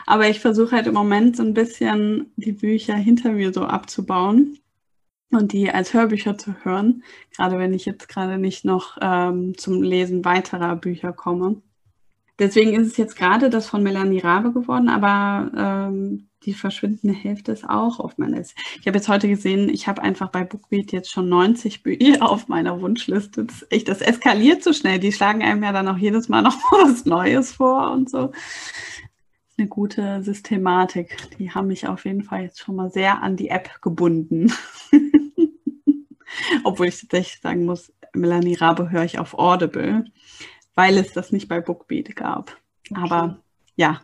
[0.05, 4.59] Aber ich versuche halt im Moment so ein bisschen die Bücher hinter mir so abzubauen
[5.31, 7.03] und die als Hörbücher zu hören,
[7.35, 11.61] gerade wenn ich jetzt gerade nicht noch ähm, zum Lesen weiterer Bücher komme.
[12.37, 17.51] Deswegen ist es jetzt gerade das von Melanie Rabe geworden, aber ähm, die verschwindende Hälfte
[17.53, 18.55] ist auch auf meiner Liste.
[18.79, 22.47] Ich habe jetzt heute gesehen, ich habe einfach bei Bookbeat jetzt schon 90 Bücher auf
[22.47, 23.45] meiner Wunschliste.
[23.45, 24.99] Das, echt, das eskaliert so schnell.
[24.99, 28.31] Die schlagen einem ja dann auch jedes Mal noch was Neues vor und so
[29.57, 31.17] eine gute Systematik.
[31.37, 34.51] Die haben mich auf jeden Fall jetzt schon mal sehr an die App gebunden.
[36.63, 40.05] Obwohl ich tatsächlich sagen muss, Melanie Rabe höre ich auf Audible,
[40.73, 42.57] weil es das nicht bei Bookbeat gab.
[42.91, 43.01] Okay.
[43.01, 43.39] Aber
[43.75, 44.01] ja,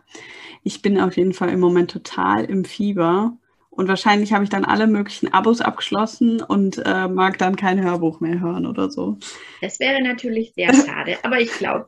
[0.62, 3.36] ich bin auf jeden Fall im Moment total im Fieber
[3.74, 8.20] und wahrscheinlich habe ich dann alle möglichen Abos abgeschlossen und äh, mag dann kein Hörbuch
[8.20, 9.16] mehr hören oder so.
[9.62, 11.86] Das wäre natürlich sehr schade, aber ich glaube,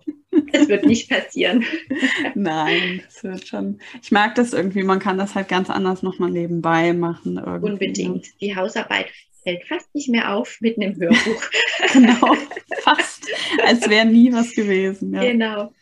[0.52, 1.62] es wird nicht passieren.
[2.34, 3.80] Nein, es wird schon.
[4.02, 7.36] Ich mag das irgendwie, man kann das halt ganz anders nochmal nebenbei machen.
[7.36, 7.72] Irgendwie.
[7.72, 8.40] Unbedingt.
[8.40, 9.08] Die Hausarbeit
[9.42, 11.42] fällt fast nicht mehr auf mit einem Hörbuch.
[11.92, 12.34] genau,
[12.80, 13.28] fast.
[13.62, 15.12] Als wäre nie was gewesen.
[15.12, 15.20] Ja.
[15.20, 15.74] Genau.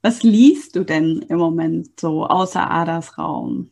[0.00, 3.70] Was liest du denn im Moment so außer Adas Raum?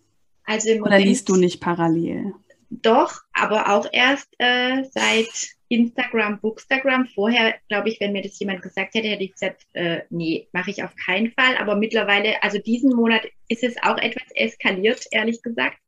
[0.52, 2.34] Also im Oder liest du nicht parallel?
[2.68, 5.30] Doch, aber auch erst äh, seit
[5.68, 7.06] Instagram, Bookstagram.
[7.06, 10.70] Vorher, glaube ich, wenn mir das jemand gesagt hätte, hätte ich gesagt, äh, nee, mache
[10.70, 11.56] ich auf keinen Fall.
[11.56, 15.78] Aber mittlerweile, also diesen Monat ist es auch etwas eskaliert, ehrlich gesagt.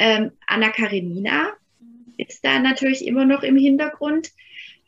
[0.00, 1.52] Ähm, Anna Karenina
[2.16, 4.32] ist da natürlich immer noch im Hintergrund.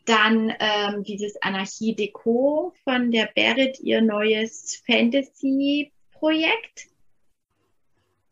[0.06, 6.88] Dann ähm, dieses Anarchie Deco von der Berit, ihr neues Fantasy-Projekt.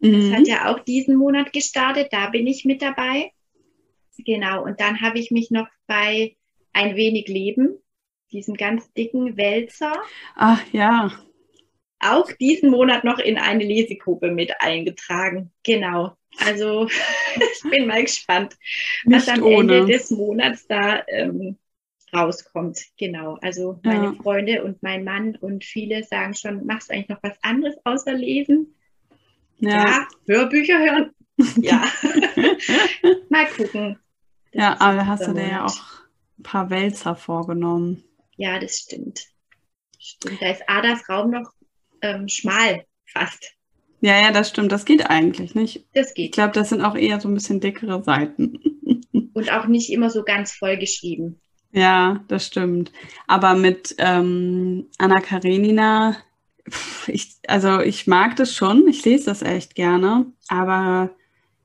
[0.03, 0.31] Mhm.
[0.31, 3.31] Das hat ja auch diesen Monat gestartet, da bin ich mit dabei.
[4.19, 6.37] Genau, und dann habe ich mich noch bei
[6.75, 7.79] Ein wenig Leben,
[8.33, 9.93] diesem ganz dicken Wälzer.
[10.35, 11.13] Ach ja.
[12.01, 15.53] auch diesen Monat noch in eine Lesegruppe mit eingetragen.
[15.63, 16.17] Genau.
[16.39, 16.89] Also
[17.37, 18.57] ich bin mal gespannt,
[19.05, 19.77] was am ohne.
[19.77, 21.59] Ende des Monats da ähm,
[22.15, 22.81] rauskommt.
[22.99, 23.39] Genau.
[23.41, 24.15] Also meine ja.
[24.15, 28.15] Freunde und mein Mann und viele sagen schon, machst du eigentlich noch was anderes außer
[28.15, 28.75] lesen?
[29.63, 31.11] Ja, ja Hörbücher hören.
[31.57, 31.85] ja.
[33.31, 33.99] mal gucken.
[34.53, 35.81] Das ja, aber da hast du dir ja auch
[36.39, 38.03] ein paar Wälzer vorgenommen.
[38.37, 39.21] Ja, das stimmt.
[39.99, 40.43] Stimmt.
[40.43, 41.53] Da ist Adas Raum noch
[42.03, 43.55] ähm, schmal fast.
[44.01, 44.73] Ja, ja, das stimmt.
[44.73, 45.87] Das geht eigentlich nicht.
[45.95, 46.27] Das geht.
[46.27, 48.59] Ich glaube, das sind auch eher so ein bisschen dickere Seiten.
[49.33, 51.41] Und auch nicht immer so ganz voll geschrieben.
[51.71, 52.93] Ja, das stimmt.
[53.29, 56.17] Aber mit ähm, Anna Karenina,
[57.07, 58.87] ich, also ich mag das schon.
[58.89, 60.27] Ich lese das echt gerne.
[60.49, 61.11] Aber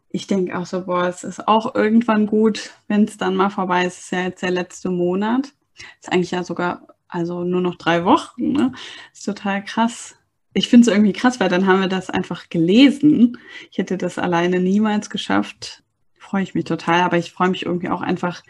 [0.10, 3.86] ich denke auch so, boah, es ist auch irgendwann gut, wenn es dann mal vorbei
[3.86, 3.98] ist.
[3.98, 5.54] Es ist ja jetzt der letzte Monat.
[6.00, 8.52] Ist eigentlich ja sogar, also nur noch drei Wochen.
[8.52, 8.72] Ne?
[9.14, 10.16] Ist total krass.
[10.54, 13.38] Ich finde es irgendwie krass, weil dann haben wir das einfach gelesen.
[13.70, 15.84] Ich hätte das alleine niemals geschafft.
[16.18, 18.42] Freue ich mich total, aber ich freue mich irgendwie auch einfach,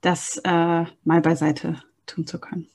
[0.00, 2.68] das äh, mal beiseite tun zu können.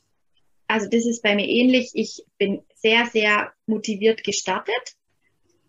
[0.70, 1.92] Also das ist bei mir ähnlich.
[1.94, 4.96] Ich bin sehr, sehr motiviert gestartet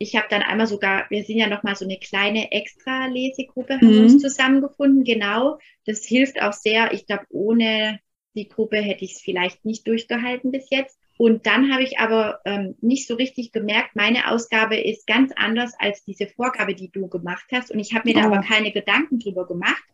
[0.02, 3.98] ich habe dann einmal sogar, wir sind ja noch mal so eine kleine Extra-Lesegruppe, haben
[3.98, 4.04] mhm.
[4.04, 5.04] uns zusammengefunden.
[5.04, 6.94] Genau, das hilft auch sehr.
[6.94, 8.00] Ich glaube, ohne
[8.34, 10.98] die Gruppe hätte ich es vielleicht nicht durchgehalten bis jetzt.
[11.18, 15.74] Und dann habe ich aber ähm, nicht so richtig gemerkt, meine Ausgabe ist ganz anders
[15.78, 17.70] als diese Vorgabe, die du gemacht hast.
[17.70, 18.20] Und ich habe mir oh.
[18.20, 19.84] da aber keine Gedanken drüber gemacht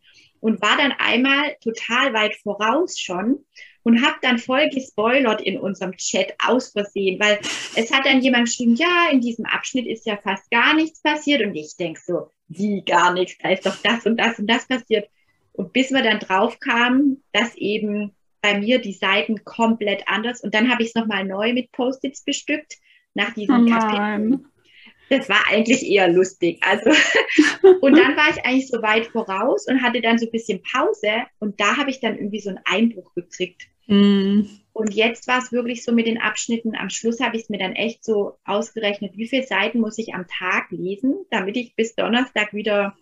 [0.41, 3.45] und war dann einmal total weit voraus schon
[3.83, 7.39] und habe dann voll gespoilert in unserem Chat aus Versehen, weil
[7.77, 11.43] es hat dann jemand geschrieben, ja, in diesem Abschnitt ist ja fast gar nichts passiert
[11.43, 14.67] und ich denk so, wie gar nichts, da ist doch das und das und das
[14.67, 15.09] passiert.
[15.53, 20.55] Und bis wir dann drauf kamen, dass eben bei mir die Seiten komplett anders und
[20.55, 22.75] dann habe ich es nochmal neu mit Post-its bestückt
[23.15, 24.41] nach diesem oh Kapitel.
[25.09, 26.61] Das war eigentlich eher lustig.
[26.63, 26.91] Also,
[27.81, 31.27] und dann war ich eigentlich so weit voraus und hatte dann so ein bisschen Pause
[31.39, 33.69] und da habe ich dann irgendwie so einen Einbruch gekriegt.
[33.87, 34.49] Mhm.
[34.73, 36.77] Und jetzt war es wirklich so mit den Abschnitten.
[36.77, 40.15] Am Schluss habe ich es mir dann echt so ausgerechnet, wie viele Seiten muss ich
[40.15, 42.97] am Tag lesen, damit ich bis Donnerstag wieder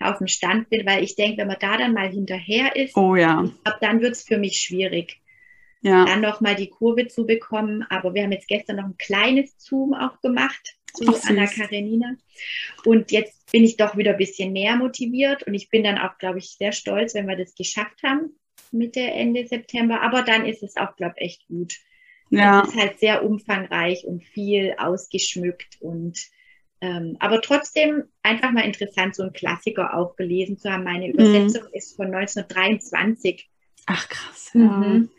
[0.00, 3.16] auf dem Stand bin, weil ich denke, wenn man da dann mal hinterher ist, oh
[3.16, 3.50] ja.
[3.64, 5.20] ab dann wird es für mich schwierig,
[5.82, 6.06] ja.
[6.06, 7.84] dann nochmal die Kurve zu bekommen.
[7.88, 12.16] Aber wir haben jetzt gestern noch ein kleines Zoom auch gemacht zu Ach, Anna Karenina.
[12.84, 16.18] Und jetzt bin ich doch wieder ein bisschen mehr motiviert und ich bin dann auch,
[16.18, 18.38] glaube ich, sehr stolz, wenn wir das geschafft haben.
[18.72, 20.02] Mitte, Ende September.
[20.02, 21.74] Aber dann ist es auch, glaube ich, echt gut.
[22.30, 22.62] Ja.
[22.62, 26.18] Es ist halt sehr umfangreich und viel ausgeschmückt und
[26.82, 30.84] ähm, aber trotzdem einfach mal interessant, so ein Klassiker auch gelesen zu haben.
[30.84, 31.74] Meine Übersetzung mhm.
[31.74, 33.50] ist von 1923.
[33.86, 34.50] Ach krass.
[34.54, 34.60] Ja.
[34.60, 35.10] Mhm.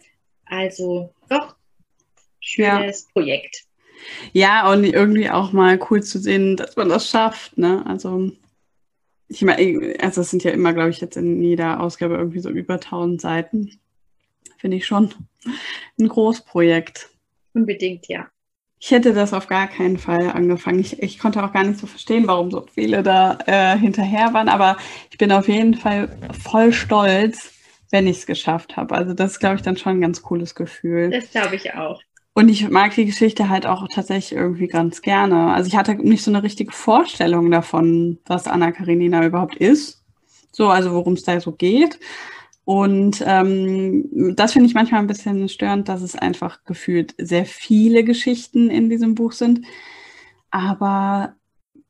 [0.45, 1.55] Also doch
[2.39, 3.11] schönes ja.
[3.13, 3.65] Projekt.
[4.33, 7.57] Ja, und irgendwie auch mal cool zu sehen, dass man das schafft.
[7.57, 7.83] Ne?
[7.85, 8.31] Also
[9.27, 12.49] ich meine, also es sind ja immer, glaube ich, jetzt in jeder Ausgabe irgendwie so
[12.49, 13.79] über 1000 Seiten.
[14.57, 15.13] Finde ich schon
[15.97, 17.09] ein Großprojekt.
[17.53, 18.27] Unbedingt, ja.
[18.79, 20.79] Ich hätte das auf gar keinen Fall angefangen.
[20.79, 24.49] Ich, ich konnte auch gar nicht so verstehen, warum so viele da äh, hinterher waren,
[24.49, 24.75] aber
[25.11, 27.53] ich bin auf jeden Fall voll stolz,
[27.91, 28.95] wenn ich es geschafft habe.
[28.95, 31.11] Also das ist, glaube ich, dann schon ein ganz cooles Gefühl.
[31.11, 32.01] Das glaube ich auch.
[32.33, 35.53] Und ich mag die Geschichte halt auch tatsächlich irgendwie ganz gerne.
[35.53, 40.03] Also ich hatte nicht so eine richtige Vorstellung davon, was Anna Karenina überhaupt ist.
[40.51, 41.99] So, also worum es da so geht.
[42.63, 48.03] Und ähm, das finde ich manchmal ein bisschen störend, dass es einfach gefühlt sehr viele
[48.03, 49.65] Geschichten in diesem Buch sind.
[50.51, 51.35] Aber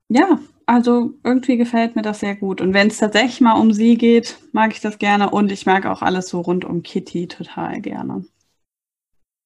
[0.10, 2.62] ja, also irgendwie gefällt mir das sehr gut.
[2.62, 5.30] Und wenn es tatsächlich mal um sie geht, mag ich das gerne.
[5.30, 8.26] Und ich mag auch alles so rund um Kitty total gerne.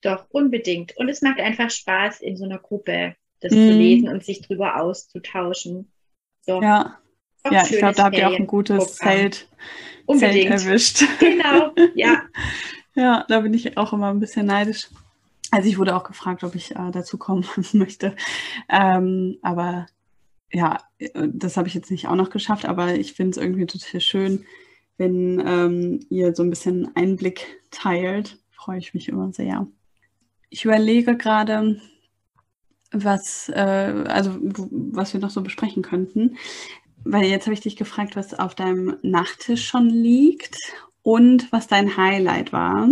[0.05, 0.95] Doch, unbedingt.
[0.97, 3.55] Und es macht einfach Spaß, in so einer Gruppe das mm.
[3.55, 3.79] zu mhm.
[3.79, 5.91] lesen und sich drüber auszutauschen.
[6.45, 6.61] Doch.
[6.61, 6.99] Ja.
[7.49, 9.47] ja, ich glaube, da habt ihr auch ein gutes Zelt,
[10.15, 11.03] Zelt erwischt.
[11.19, 12.21] Genau, ja.
[12.93, 14.89] ja, da bin ich auch immer ein bisschen neidisch.
[15.49, 18.15] Also ich wurde auch gefragt, ob ich äh, dazu kommen möchte.
[18.69, 19.87] Ähm, aber
[20.51, 20.83] ja,
[21.15, 24.45] das habe ich jetzt nicht auch noch geschafft, aber ich finde es irgendwie total schön,
[24.97, 28.37] wenn ähm, ihr so ein bisschen Einblick teilt.
[28.51, 29.65] Freue ich mich immer sehr.
[30.49, 31.79] Ich überlege gerade,
[32.91, 36.37] was, äh, also, was wir noch so besprechen könnten.
[37.03, 40.57] Weil jetzt habe ich dich gefragt, was auf deinem Nachttisch schon liegt
[41.03, 42.89] und was dein Highlight war.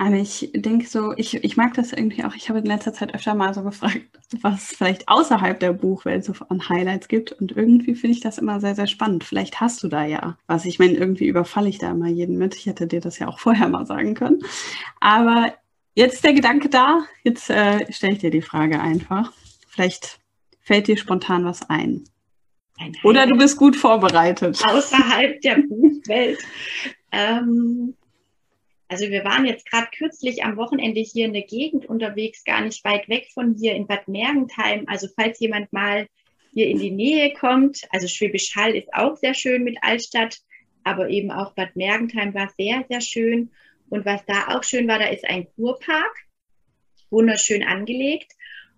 [0.00, 2.34] Aber ich denke so, ich, ich mag das irgendwie auch.
[2.34, 4.02] Ich habe in letzter Zeit öfter mal so gefragt,
[4.42, 7.32] was es vielleicht außerhalb der Buchwelt so an Highlights gibt.
[7.32, 9.24] Und irgendwie finde ich das immer sehr, sehr spannend.
[9.24, 10.64] Vielleicht hast du da ja was.
[10.66, 12.54] Ich meine, irgendwie überfalle ich da immer jeden mit.
[12.54, 14.38] Ich hätte dir das ja auch vorher mal sagen können.
[15.00, 15.52] Aber
[15.98, 17.04] jetzt ist der Gedanke da.
[17.24, 19.32] Jetzt äh, stelle ich dir die Frage einfach.
[19.68, 20.20] Vielleicht
[20.60, 22.04] fällt dir spontan was ein.
[23.02, 24.62] Oder du bist gut vorbereitet.
[24.64, 26.38] Außerhalb der Buchwelt.
[27.10, 27.94] Ähm,
[28.86, 32.84] also wir waren jetzt gerade kürzlich am Wochenende hier in der Gegend unterwegs, gar nicht
[32.84, 34.84] weit weg von hier in Bad Mergentheim.
[34.86, 36.06] Also falls jemand mal
[36.54, 40.38] hier in die Nähe kommt, also Schwäbisch Hall ist auch sehr schön mit Altstadt,
[40.84, 43.50] aber eben auch Bad Mergentheim war sehr, sehr schön.
[43.90, 46.14] Und was da auch schön war, da ist ein Kurpark,
[47.10, 48.32] wunderschön angelegt.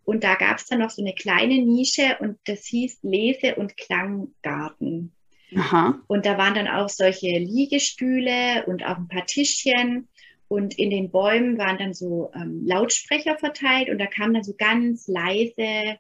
[0.05, 3.77] Und da gab es dann noch so eine kleine Nische und das hieß Lese- und
[3.77, 5.13] Klanggarten.
[5.57, 6.01] Aha.
[6.07, 10.09] Und da waren dann auch solche Liegestühle und auch ein paar Tischchen.
[10.49, 14.55] Und in den Bäumen waren dann so ähm, Lautsprecher verteilt und da kam dann so
[14.59, 15.99] ganz leise,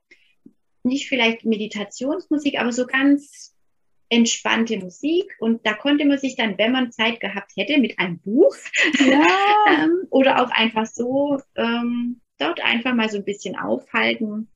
[0.82, 3.49] nicht vielleicht Meditationsmusik, aber so ganz
[4.10, 5.34] entspannte Musik.
[5.38, 8.54] Und da konnte man sich dann, wenn man Zeit gehabt hätte, mit einem Buch
[8.98, 9.26] ja.
[9.84, 14.48] ähm, oder auch einfach so ähm, dort einfach mal so ein bisschen aufhalten.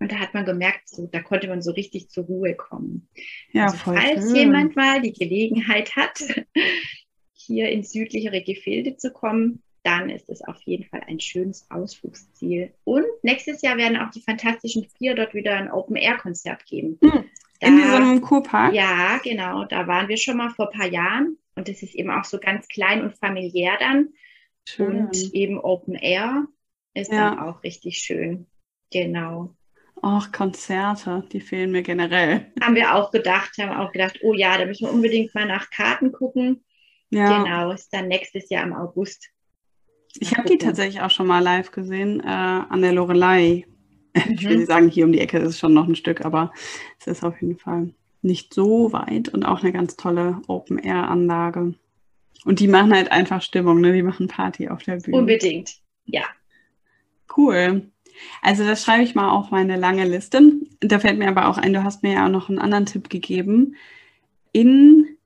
[0.00, 3.08] Und da hat man gemerkt, so, da konnte man so richtig zur Ruhe kommen.
[3.52, 4.36] Ja, also, voll falls schön.
[4.36, 6.20] jemand mal die Gelegenheit hat,
[7.32, 12.72] hier ins südlichere Gefilde zu kommen, dann ist es auf jeden Fall ein schönes Ausflugsziel.
[12.84, 16.98] Und nächstes Jahr werden auch die Fantastischen Vier dort wieder ein Open-Air-Konzert geben.
[17.02, 17.24] Hm.
[17.60, 18.72] In diesem Kurpark?
[18.72, 19.64] Ja, genau.
[19.64, 21.38] Da waren wir schon mal vor ein paar Jahren.
[21.56, 24.10] Und es ist eben auch so ganz klein und familiär dann.
[24.68, 25.06] Schön.
[25.06, 26.46] Und eben Open Air
[26.94, 27.30] ist ja.
[27.30, 28.46] dann auch richtig schön.
[28.92, 29.54] Genau.
[30.02, 32.52] Ach, Konzerte, die fehlen mir generell.
[32.62, 35.70] Haben wir auch gedacht, haben auch gedacht, oh ja, da müssen wir unbedingt mal nach
[35.70, 36.64] Karten gucken.
[37.10, 37.42] Ja.
[37.42, 39.30] Genau, ist dann nächstes Jahr im August.
[40.20, 43.66] Ich habe die tatsächlich auch schon mal live gesehen, äh, an der Lorelei.
[44.14, 44.32] Mhm.
[44.32, 44.58] Ich will mhm.
[44.58, 46.52] nicht sagen, hier um die Ecke ist es schon noch ein Stück, aber
[46.98, 47.90] es ist auf jeden Fall
[48.22, 51.74] nicht so weit und auch eine ganz tolle Open-Air-Anlage.
[52.44, 53.92] Und die machen halt einfach Stimmung, ne?
[53.92, 55.18] Die machen Party auf der Bühne.
[55.18, 56.22] Unbedingt, ja.
[57.36, 57.90] Cool.
[58.42, 60.52] Also das schreibe ich mal auf meine lange Liste.
[60.80, 63.10] Da fällt mir aber auch ein, du hast mir ja auch noch einen anderen Tipp
[63.10, 63.76] gegeben.
[64.52, 65.17] In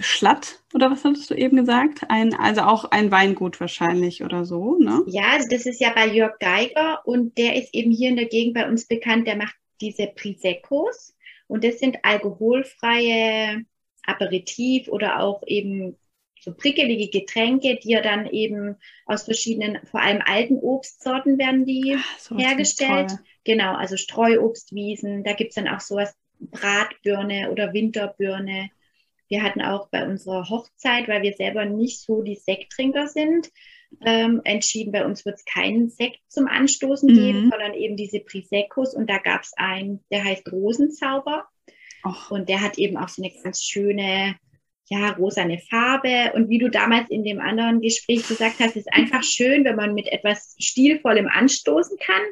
[0.00, 2.02] Schlatt oder was hattest du eben gesagt?
[2.08, 5.02] Ein, also auch ein Weingut wahrscheinlich oder so, ne?
[5.06, 8.54] Ja, das ist ja bei Jörg Geiger und der ist eben hier in der Gegend
[8.54, 11.14] bei uns bekannt, der macht diese Priseccos
[11.46, 13.64] und das sind alkoholfreie
[14.04, 15.96] Aperitif oder auch eben
[16.40, 21.96] so prickelige Getränke, die ja dann eben aus verschiedenen, vor allem alten Obstsorten werden die
[21.98, 23.12] Ach, so hergestellt.
[23.44, 28.70] Genau, also Streuobstwiesen, da gibt es dann auch sowas, Bratbirne oder Winterbirne.
[29.28, 33.50] Wir hatten auch bei unserer Hochzeit, weil wir selber nicht so die Sekttrinker sind,
[34.04, 37.14] ähm, entschieden, bei uns wird es keinen Sekt zum Anstoßen mhm.
[37.14, 38.94] geben, sondern eben diese Priseccos.
[38.94, 41.46] Und da gab es einen, der heißt Rosenzauber.
[42.04, 42.30] Och.
[42.30, 44.36] Und der hat eben auch so eine ganz schöne,
[44.88, 46.32] ja, rosane Farbe.
[46.34, 49.94] Und wie du damals in dem anderen Gespräch gesagt hast, ist einfach schön, wenn man
[49.94, 52.22] mit etwas Stilvollem anstoßen kann.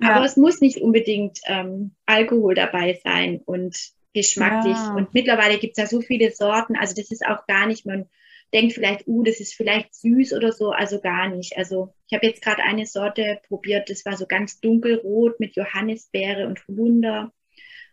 [0.00, 0.16] Ja.
[0.16, 3.74] Aber es muss nicht unbedingt ähm, Alkohol dabei sein und
[4.16, 4.74] geschmacklich.
[4.74, 4.94] Ja.
[4.94, 6.74] Und mittlerweile gibt es ja so viele Sorten.
[6.74, 8.08] Also das ist auch gar nicht, man
[8.54, 10.70] denkt vielleicht, uh, das ist vielleicht süß oder so.
[10.70, 11.56] Also gar nicht.
[11.56, 16.46] Also ich habe jetzt gerade eine Sorte probiert, das war so ganz dunkelrot mit Johannisbeere
[16.46, 17.32] und Holunder.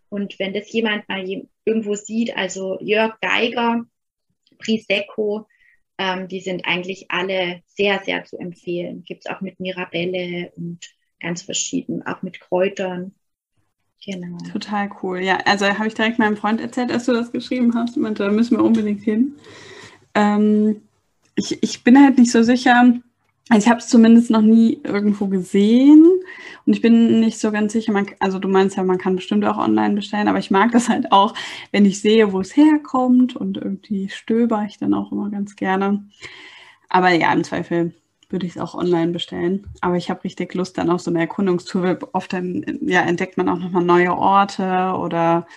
[0.07, 1.25] Und wenn das jemand mal
[1.65, 3.83] irgendwo sieht, also Jörg Geiger,
[4.59, 5.47] Prisecco,
[5.97, 9.03] ähm, die sind eigentlich alle sehr, sehr zu empfehlen.
[9.03, 10.79] Gibt es auch mit Mirabelle und
[11.19, 13.15] ganz verschieden, auch mit Kräutern.
[14.05, 14.37] Genau.
[14.51, 15.19] Total cool.
[15.19, 17.97] Ja, also habe ich direkt meinem Freund erzählt, dass du das geschrieben hast.
[17.97, 19.35] Und da müssen wir unbedingt hin.
[20.13, 20.81] Ähm,
[21.35, 22.93] ich, ich bin halt nicht so sicher.
[23.55, 26.05] Ich habe es zumindest noch nie irgendwo gesehen
[26.65, 27.91] und ich bin nicht so ganz sicher.
[27.91, 30.87] Man, also du meinst ja, man kann bestimmt auch online bestellen, aber ich mag das
[30.87, 31.33] halt auch,
[31.71, 36.05] wenn ich sehe, wo es herkommt und irgendwie stöber ich dann auch immer ganz gerne.
[36.87, 37.93] Aber ja, im Zweifel
[38.33, 39.67] würde ich es auch online bestellen.
[39.79, 41.99] Aber ich habe richtig Lust dann auf so eine Erkundungstour.
[42.11, 45.47] Oft dann ja, entdeckt man auch nochmal neue Orte oder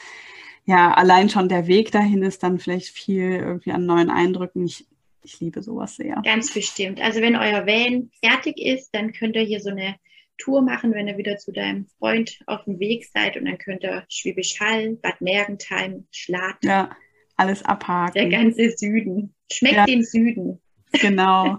[0.64, 4.64] ja, allein schon der Weg dahin ist dann vielleicht viel irgendwie an neuen Eindrücken.
[4.64, 4.86] Ich
[5.26, 6.22] ich liebe sowas sehr.
[6.24, 7.00] Ganz bestimmt.
[7.00, 9.96] Also wenn euer Van fertig ist, dann könnt ihr hier so eine
[10.38, 13.82] Tour machen, wenn ihr wieder zu deinem Freund auf dem Weg seid und dann könnt
[13.82, 16.56] ihr Schwäbisch Hall, Bad Mergentheim, Schlatt.
[16.62, 16.90] Ja,
[17.36, 18.14] alles abhaken.
[18.14, 19.34] Der ganze Süden.
[19.50, 19.84] Schmeckt ja.
[19.84, 20.60] dem Süden.
[21.00, 21.58] Genau.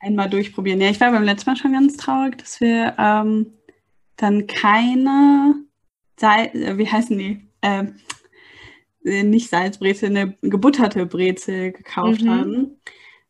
[0.00, 0.80] Einmal durchprobieren.
[0.80, 3.52] Ja, ich war beim letzten Mal schon ganz traurig, dass wir ähm,
[4.16, 5.54] dann keine,
[6.18, 7.48] Salz, wie heißen die?
[7.62, 7.96] Ähm,
[9.04, 12.30] äh, nicht Salzbrezel, eine gebutterte Brezel gekauft mhm.
[12.30, 12.80] haben.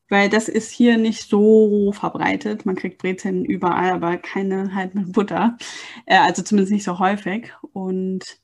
[0.09, 2.67] Weil das ist hier nicht so verbreitet.
[2.67, 5.57] Man kriegt Brezeln überall, aber keine halt mit Butter.
[6.05, 7.51] Äh, also zumindest nicht so häufig.
[7.73, 8.39] Und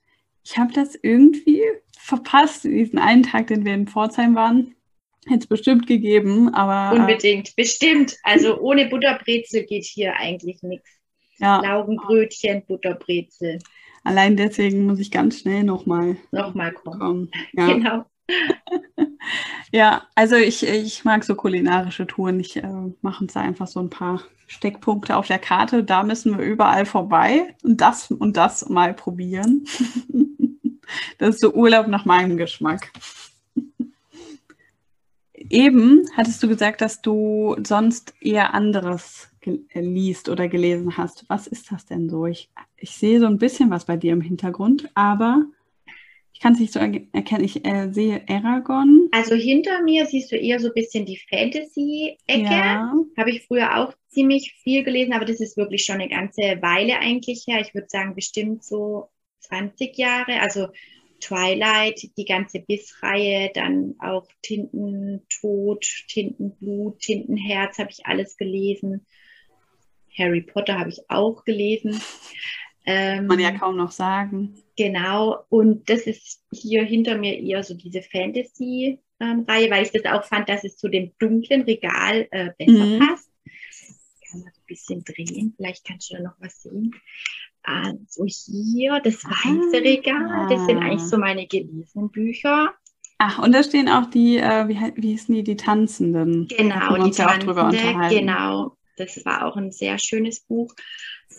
[0.44, 1.62] ich habe das irgendwie
[1.98, 4.74] verpasst, diesen einen Tag, den wir in Pforzheim waren.
[5.26, 6.96] Hätte es bestimmt gegeben, aber.
[6.96, 8.16] Äh, Unbedingt, äh, bestimmt.
[8.22, 10.88] Also ohne Butterbrezel geht hier eigentlich nichts.
[11.38, 11.60] Ja.
[11.60, 13.58] Laugenbrötchen, Butterbrezel.
[14.04, 16.98] Allein deswegen muss ich ganz schnell nochmal nochmal kommen.
[16.98, 17.30] kommen.
[17.52, 17.66] Ja.
[17.66, 18.04] Genau.
[19.72, 22.40] ja, also ich, ich mag so kulinarische Touren.
[22.40, 22.68] Ich äh,
[23.00, 25.84] mache uns da einfach so ein paar Steckpunkte auf der Karte.
[25.84, 29.64] Da müssen wir überall vorbei und das und das mal probieren.
[31.18, 32.90] das ist so Urlaub nach meinem Geschmack.
[35.50, 41.24] Eben hattest du gesagt, dass du sonst eher anderes äh, liest oder gelesen hast.
[41.28, 42.26] Was ist das denn so?
[42.26, 45.44] Ich, ich sehe so ein bisschen was bei dir im Hintergrund, aber
[46.38, 47.42] ich kann es nicht so erkennen.
[47.42, 49.08] Ich äh, sehe Aragon.
[49.10, 52.42] Also hinter mir siehst du eher so ein bisschen die Fantasy-Ecke.
[52.42, 52.94] Ja.
[53.16, 57.00] Habe ich früher auch ziemlich viel gelesen, aber das ist wirklich schon eine ganze Weile
[57.00, 57.60] eigentlich her.
[57.60, 59.08] Ich würde sagen, bestimmt so
[59.40, 60.40] 20 Jahre.
[60.40, 60.68] Also
[61.20, 69.06] Twilight, die ganze Bissreihe, dann auch Tintentod, Tintenblut, Tintenherz habe ich alles gelesen.
[70.16, 72.00] Harry Potter habe ich auch gelesen.
[72.90, 74.54] Ähm, Man ja kaum noch sagen.
[74.76, 80.04] Genau, und das ist hier hinter mir eher so diese Fantasy-Reihe, ähm, weil ich das
[80.06, 82.98] auch fand, dass es zu dem dunklen Regal äh, besser mhm.
[83.00, 83.30] passt.
[83.44, 86.94] Ich kann mal so ein bisschen drehen, vielleicht kannst du da noch was sehen.
[87.68, 89.80] Also hier das weiße ah.
[89.80, 92.72] Regal, das sind eigentlich so meine gelesenen Bücher.
[93.18, 96.46] Ach, und da stehen auch die, äh, wie, wie hießen die, die Tanzenden.
[96.48, 98.76] Genau, die Tanzende, genau.
[98.96, 100.74] Das war auch ein sehr schönes Buch.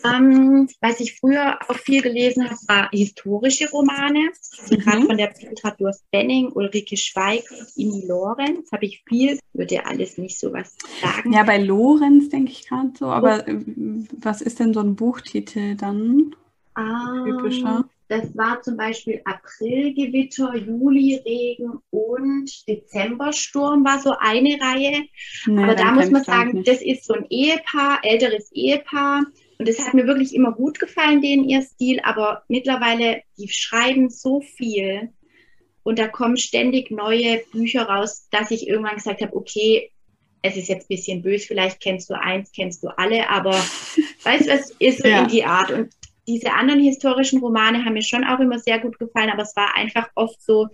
[0.04, 4.30] Ähm, was ich früher auch viel gelesen habe, war historische Romane.
[4.62, 4.80] Also mhm.
[4.80, 9.38] Gerade von der Petra Durst-Benning, Ulrike Schweig und Ini Lorenz habe ich viel.
[9.52, 11.32] Würde alles nicht so was sagen.
[11.32, 13.06] Ja, bei Lorenz denke ich gerade so.
[13.06, 13.60] Aber oh.
[14.18, 16.34] was ist denn so ein Buchtitel dann?
[16.78, 17.84] Ähm, Typischer.
[18.10, 25.04] Das war zum Beispiel Aprilgewitter, Juliregen und Dezembersturm war so eine Reihe.
[25.46, 26.68] Nee, Aber da muss man sagen, nicht.
[26.68, 29.26] das ist so ein Ehepaar, älteres Ehepaar.
[29.60, 32.00] Und es hat mir wirklich immer gut gefallen, denen ihr Stil.
[32.02, 35.10] Aber mittlerweile, die schreiben so viel
[35.82, 39.92] und da kommen ständig neue Bücher raus, dass ich irgendwann gesagt habe, okay,
[40.40, 43.52] es ist jetzt ein bisschen böse, vielleicht kennst du eins, kennst du alle, aber
[44.22, 45.24] weißt du, es ist so ja.
[45.24, 45.70] in die Art.
[45.70, 45.90] Und
[46.26, 49.76] diese anderen historischen Romane haben mir schon auch immer sehr gut gefallen, aber es war
[49.76, 50.68] einfach oft so,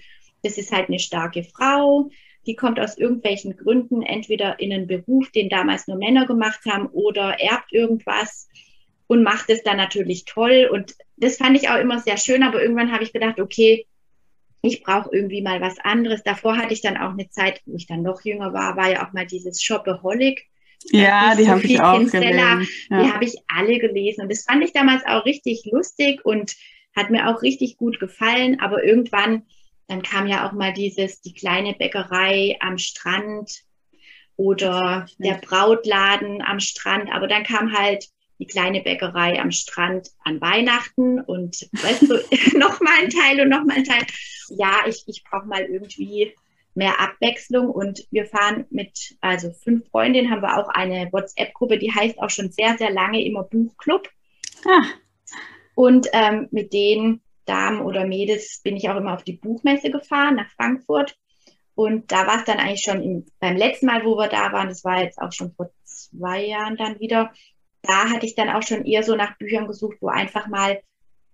[0.44, 2.08] das ist halt eine starke Frau,
[2.46, 6.86] die kommt aus irgendwelchen Gründen entweder in einen Beruf, den damals nur Männer gemacht haben,
[6.86, 8.46] oder erbt irgendwas
[9.06, 10.68] und macht es dann natürlich toll.
[10.70, 13.86] Und das fand ich auch immer sehr schön, aber irgendwann habe ich gedacht, okay,
[14.62, 16.22] ich brauche irgendwie mal was anderes.
[16.22, 19.06] Davor hatte ich dann auch eine Zeit, wo ich dann noch jünger war, war ja
[19.06, 20.46] auch mal dieses Shopaholic
[20.90, 22.68] ja, die habe ich auch gelesen.
[22.90, 23.02] Ja.
[23.02, 24.22] Die habe ich alle gelesen.
[24.22, 26.54] Und das fand ich damals auch richtig lustig und
[26.94, 28.60] hat mir auch richtig gut gefallen.
[28.60, 29.42] Aber irgendwann,
[29.88, 33.62] dann kam ja auch mal dieses, die kleine Bäckerei am Strand
[34.36, 37.10] oder der Brautladen am Strand.
[37.12, 38.06] Aber dann kam halt
[38.38, 42.14] die kleine Bäckerei am Strand an Weihnachten und weißt du,
[42.58, 44.06] nochmal ein Teil und nochmal ein Teil.
[44.50, 46.34] Ja, ich, ich brauche mal irgendwie
[46.74, 51.92] mehr Abwechslung und wir fahren mit, also fünf Freundinnen haben wir auch eine WhatsApp-Gruppe, die
[51.92, 54.08] heißt auch schon sehr, sehr lange immer Buchclub.
[54.66, 54.84] Ah.
[55.74, 60.36] Und ähm, mit den Damen oder Mädels bin ich auch immer auf die Buchmesse gefahren
[60.36, 61.16] nach Frankfurt.
[61.74, 64.68] Und da war es dann eigentlich schon im, beim letzten Mal, wo wir da waren,
[64.68, 67.32] das war jetzt auch schon vor zwei Jahren dann wieder,
[67.86, 70.80] da hatte ich dann auch schon eher so nach Büchern gesucht, wo einfach mal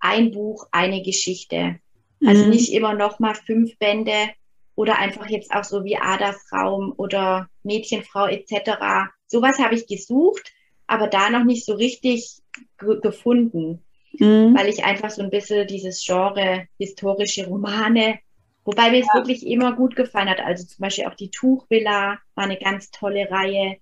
[0.01, 1.79] ein Buch, eine Geschichte.
[2.25, 2.51] Also mhm.
[2.51, 4.31] nicht immer noch mal fünf Bände,
[4.75, 9.11] oder einfach jetzt auch so wie Adas Raum oder Mädchenfrau etc.
[9.27, 10.53] Sowas habe ich gesucht,
[10.87, 12.39] aber da noch nicht so richtig
[12.79, 13.83] gefunden,
[14.19, 14.57] mhm.
[14.57, 18.19] weil ich einfach so ein bisschen dieses Genre historische Romane,
[18.65, 19.21] wobei mir es ja.
[19.21, 20.41] wirklich immer gut gefallen hat.
[20.41, 23.77] Also zum Beispiel auch die Tuchvilla war eine ganz tolle Reihe.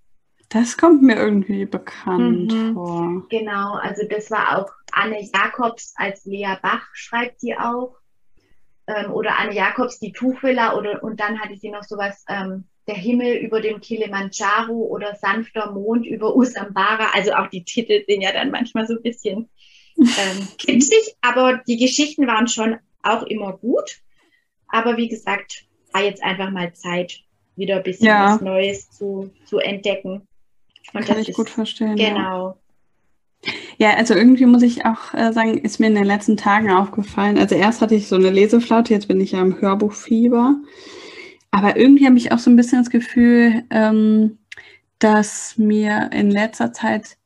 [0.51, 2.75] Das kommt mir irgendwie bekannt mhm.
[2.75, 3.23] vor.
[3.31, 7.97] Genau, also das war auch Anne Jacobs als Lea Bach schreibt die auch
[8.89, 12.97] ähm, oder Anne Jacobs die Tuchvilla oder und dann hatte sie noch sowas ähm, der
[12.97, 17.11] Himmel über dem Kilimanjaro oder sanfter Mond über Usambara.
[17.15, 19.49] Also auch die Titel sind ja dann manchmal so ein bisschen
[19.97, 24.01] ähm, kitschig, aber die Geschichten waren schon auch immer gut.
[24.67, 27.21] Aber wie gesagt, war jetzt einfach mal Zeit,
[27.55, 28.35] wieder ein bisschen ja.
[28.35, 30.27] was Neues zu, zu entdecken.
[30.93, 31.97] Und Kann ich ist, gut verstehen.
[31.97, 32.49] Genau.
[32.49, 32.57] Ja.
[33.79, 37.39] Ja, also irgendwie muss ich auch äh, sagen, ist mir in den letzten Tagen aufgefallen.
[37.39, 40.57] Also erst hatte ich so eine Leseflaute, jetzt bin ich ja im Hörbuchfieber.
[41.51, 44.39] Aber irgendwie habe ich auch so ein bisschen das Gefühl, ähm,
[44.99, 47.17] dass mir in letzter Zeit,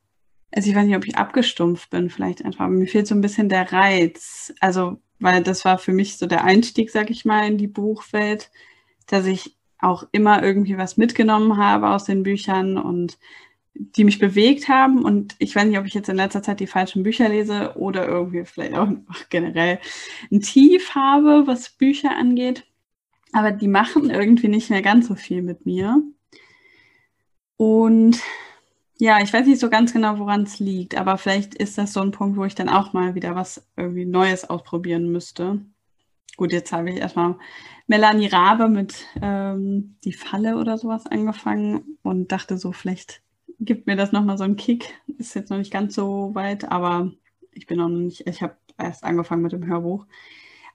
[0.53, 3.21] also ich weiß nicht, ob ich abgestumpft bin, vielleicht einfach, aber mir fehlt so ein
[3.21, 4.53] bisschen der Reiz.
[4.61, 8.49] Also, weil das war für mich so der Einstieg, sag ich mal, in die Buchwelt,
[9.07, 13.17] dass ich auch immer irgendwie was mitgenommen habe aus den Büchern und
[13.75, 15.03] die mich bewegt haben.
[15.03, 18.07] Und ich weiß nicht, ob ich jetzt in letzter Zeit die falschen Bücher lese oder
[18.07, 18.89] irgendwie vielleicht auch
[19.29, 19.79] generell
[20.31, 22.65] ein Tief habe, was Bücher angeht.
[23.33, 26.01] Aber die machen irgendwie nicht mehr ganz so viel mit mir.
[27.57, 28.21] Und
[28.97, 32.01] ja, ich weiß nicht so ganz genau, woran es liegt, aber vielleicht ist das so
[32.01, 35.59] ein Punkt, wo ich dann auch mal wieder was irgendwie Neues ausprobieren müsste.
[36.37, 37.35] Gut, jetzt habe ich erstmal
[37.87, 43.21] Melanie Rabe mit ähm, Die Falle oder sowas angefangen und dachte so, vielleicht
[43.59, 44.85] gibt mir das nochmal so einen Kick.
[45.17, 47.11] Ist jetzt noch nicht ganz so weit, aber
[47.53, 50.05] ich bin noch nicht, ich habe erst angefangen mit dem Hörbuch.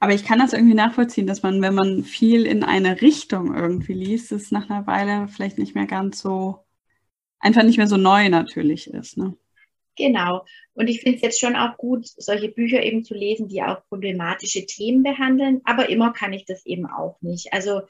[0.01, 3.93] Aber ich kann das irgendwie nachvollziehen, dass man, wenn man viel in eine Richtung irgendwie
[3.93, 6.65] liest, es nach einer Weile vielleicht nicht mehr ganz so,
[7.39, 9.19] einfach nicht mehr so neu natürlich ist.
[9.19, 9.37] Ne?
[9.97, 10.47] Genau.
[10.73, 13.85] Und ich finde es jetzt schon auch gut, solche Bücher eben zu lesen, die auch
[13.89, 15.61] problematische Themen behandeln.
[15.65, 17.53] Aber immer kann ich das eben auch nicht.
[17.53, 17.83] Also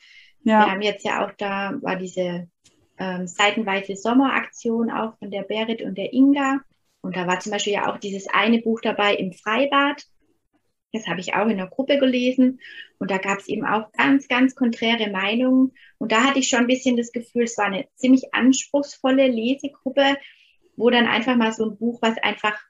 [0.42, 0.66] ja.
[0.66, 2.48] wir haben jetzt ja auch da, war diese
[3.00, 6.60] ähm, seitenweise Sommeraktion auch von der Berit und der Inga.
[7.00, 10.04] Und da war zum Beispiel ja auch dieses eine Buch dabei im Freibad.
[10.92, 12.60] Das habe ich auch in der Gruppe gelesen.
[12.98, 15.72] Und da gab es eben auch ganz, ganz konträre Meinungen.
[15.96, 20.18] Und da hatte ich schon ein bisschen das Gefühl, es war eine ziemlich anspruchsvolle Lesegruppe,
[20.76, 22.60] wo dann einfach mal so ein Buch, was einfach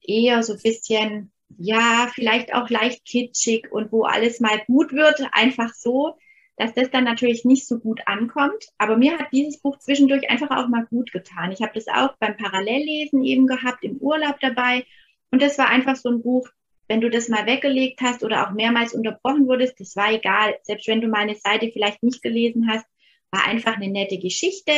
[0.00, 5.22] eher so ein bisschen, ja, vielleicht auch leicht kitschig und wo alles mal gut wird,
[5.32, 6.16] einfach so,
[6.56, 8.66] dass das dann natürlich nicht so gut ankommt.
[8.78, 11.52] Aber mir hat dieses Buch zwischendurch einfach auch mal gut getan.
[11.52, 14.84] Ich habe das auch beim Parallellesen eben gehabt, im Urlaub dabei.
[15.30, 16.48] Und das war einfach so ein Buch,
[16.88, 20.56] wenn du das mal weggelegt hast oder auch mehrmals unterbrochen wurdest, das war egal.
[20.62, 22.84] Selbst wenn du mal eine Seite vielleicht nicht gelesen hast,
[23.30, 24.72] war einfach eine nette Geschichte.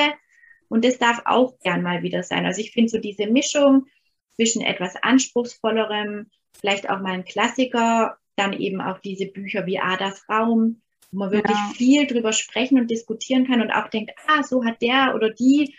[0.68, 2.46] Und das darf auch gern mal wieder sein.
[2.46, 3.86] Also ich finde so diese Mischung
[4.36, 10.28] zwischen etwas anspruchsvollerem, vielleicht auch mal ein Klassiker, dann eben auch diese Bücher wie Adas
[10.28, 10.82] Raum,
[11.14, 11.72] wo man wirklich ja.
[11.74, 15.74] viel drüber sprechen und diskutieren kann und auch denkt, ah, so hat der oder die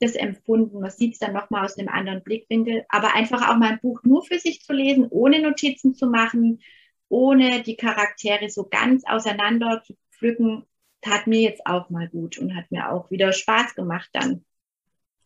[0.00, 0.80] das empfunden.
[0.80, 2.84] Man sieht es dann nochmal aus einem anderen Blickwinkel.
[2.88, 6.60] Aber einfach auch mal ein Buch nur für sich zu lesen, ohne Notizen zu machen,
[7.08, 10.64] ohne die Charaktere so ganz auseinander zu pflücken,
[11.00, 14.44] tat mir jetzt auch mal gut und hat mir auch wieder Spaß gemacht dann.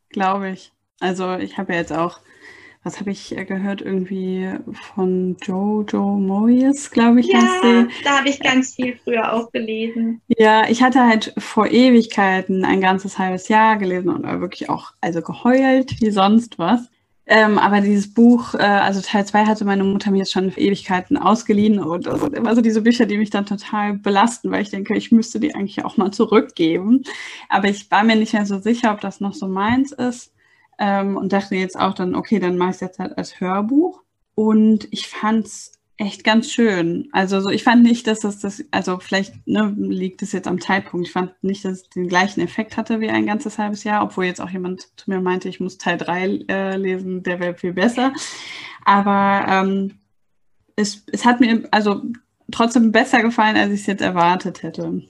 [0.09, 0.73] Glaube ich.
[1.01, 2.21] Also ich habe ja jetzt auch
[2.83, 4.49] was habe ich äh, gehört, irgendwie
[4.95, 7.87] von Jojo Moyes, glaube ich, ja.
[8.05, 10.23] Da habe ich ganz viel früher auch gelesen.
[10.29, 15.21] Ja, ich hatte halt vor Ewigkeiten ein ganzes halbes Jahr gelesen und wirklich auch also
[15.21, 16.89] geheult wie sonst was.
[17.27, 20.59] Ähm, aber dieses Buch, äh, also Teil 2 hatte meine Mutter mir jetzt schon für
[20.59, 24.71] Ewigkeiten ausgeliehen und also immer so diese Bücher, die mich dann total belasten, weil ich
[24.71, 27.05] denke, ich müsste die eigentlich auch mal zurückgeben.
[27.49, 30.33] Aber ich war mir nicht mehr so sicher, ob das noch so meins ist
[30.81, 34.03] ähm, und dachte jetzt auch dann, okay, dann mache ich es jetzt halt als Hörbuch.
[34.35, 37.11] Und ich fand es echt ganz schön.
[37.13, 40.59] Also so, ich fand nicht, dass das das, also vielleicht ne, liegt es jetzt am
[40.59, 41.07] Zeitpunkt.
[41.07, 44.25] Ich fand nicht, dass es den gleichen Effekt hatte wie ein ganzes halbes Jahr, obwohl
[44.25, 47.75] jetzt auch jemand zu mir meinte, ich muss Teil 3 äh, lesen, der wäre viel
[47.75, 48.15] besser.
[48.87, 49.99] Aber ähm,
[50.75, 52.01] es, es hat mir also
[52.51, 55.03] trotzdem besser gefallen, als ich es jetzt erwartet hätte.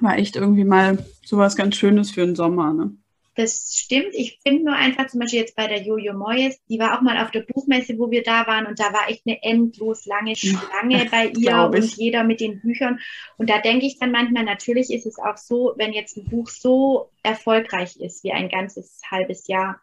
[0.00, 2.72] War echt irgendwie mal sowas ganz Schönes für den Sommer.
[2.72, 2.92] Ne?
[3.36, 4.10] Das stimmt.
[4.12, 7.20] Ich finde nur einfach zum Beispiel jetzt bei der Jojo Moyes, die war auch mal
[7.22, 11.06] auf der Buchmesse, wo wir da waren und da war echt eine endlos lange Schlange
[11.10, 13.00] bei ihr und jeder mit den Büchern.
[13.36, 16.48] Und da denke ich dann manchmal, natürlich ist es auch so, wenn jetzt ein Buch
[16.48, 19.80] so erfolgreich ist wie ein ganzes halbes Jahr,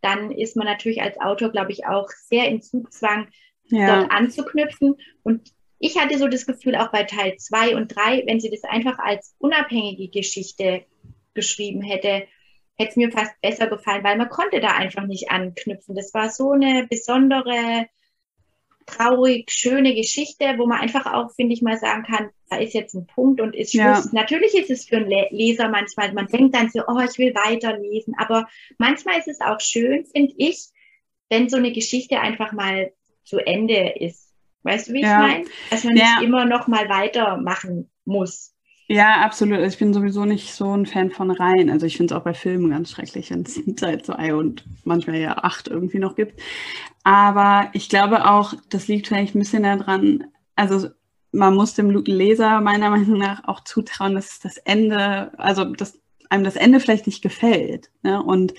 [0.00, 3.28] dann ist man natürlich als Autor, glaube ich, auch sehr im Zugzwang,
[3.64, 4.00] ja.
[4.00, 4.96] dort anzuknüpfen.
[5.22, 8.64] Und ich hatte so das Gefühl, auch bei Teil zwei und drei, wenn sie das
[8.64, 10.84] einfach als unabhängige Geschichte
[11.34, 12.26] geschrieben hätte,
[12.76, 15.94] hätte es mir fast besser gefallen, weil man konnte da einfach nicht anknüpfen.
[15.94, 17.86] Das war so eine besondere,
[18.86, 22.94] traurig, schöne Geschichte, wo man einfach auch, finde ich mal, sagen kann, da ist jetzt
[22.94, 24.04] ein Punkt und ist Schluss.
[24.04, 24.10] Ja.
[24.12, 28.14] Natürlich ist es für einen Leser manchmal, man denkt dann so, oh, ich will weiterlesen,
[28.18, 28.46] aber
[28.78, 30.68] manchmal ist es auch schön, finde ich,
[31.30, 32.92] wenn so eine Geschichte einfach mal
[33.24, 34.32] zu Ende ist.
[34.62, 35.26] Weißt du, wie ja.
[35.26, 35.44] ich meine?
[35.70, 36.04] Dass man ja.
[36.04, 38.53] nicht immer noch mal weitermachen muss.
[38.86, 39.58] Ja, absolut.
[39.58, 41.70] Also ich bin sowieso nicht so ein Fan von Reihen.
[41.70, 45.16] Also ich finde es auch bei Filmen ganz schrecklich, wenn es Teil zwei und manchmal
[45.16, 46.40] ja acht irgendwie noch gibt.
[47.02, 50.24] Aber ich glaube auch, das liegt vielleicht ein bisschen daran,
[50.54, 50.88] also
[51.32, 55.98] man muss dem Leser meiner Meinung nach auch zutrauen, dass das Ende, also dass
[56.30, 57.90] einem das Ende vielleicht nicht gefällt.
[58.02, 58.22] Ne?
[58.22, 58.54] Und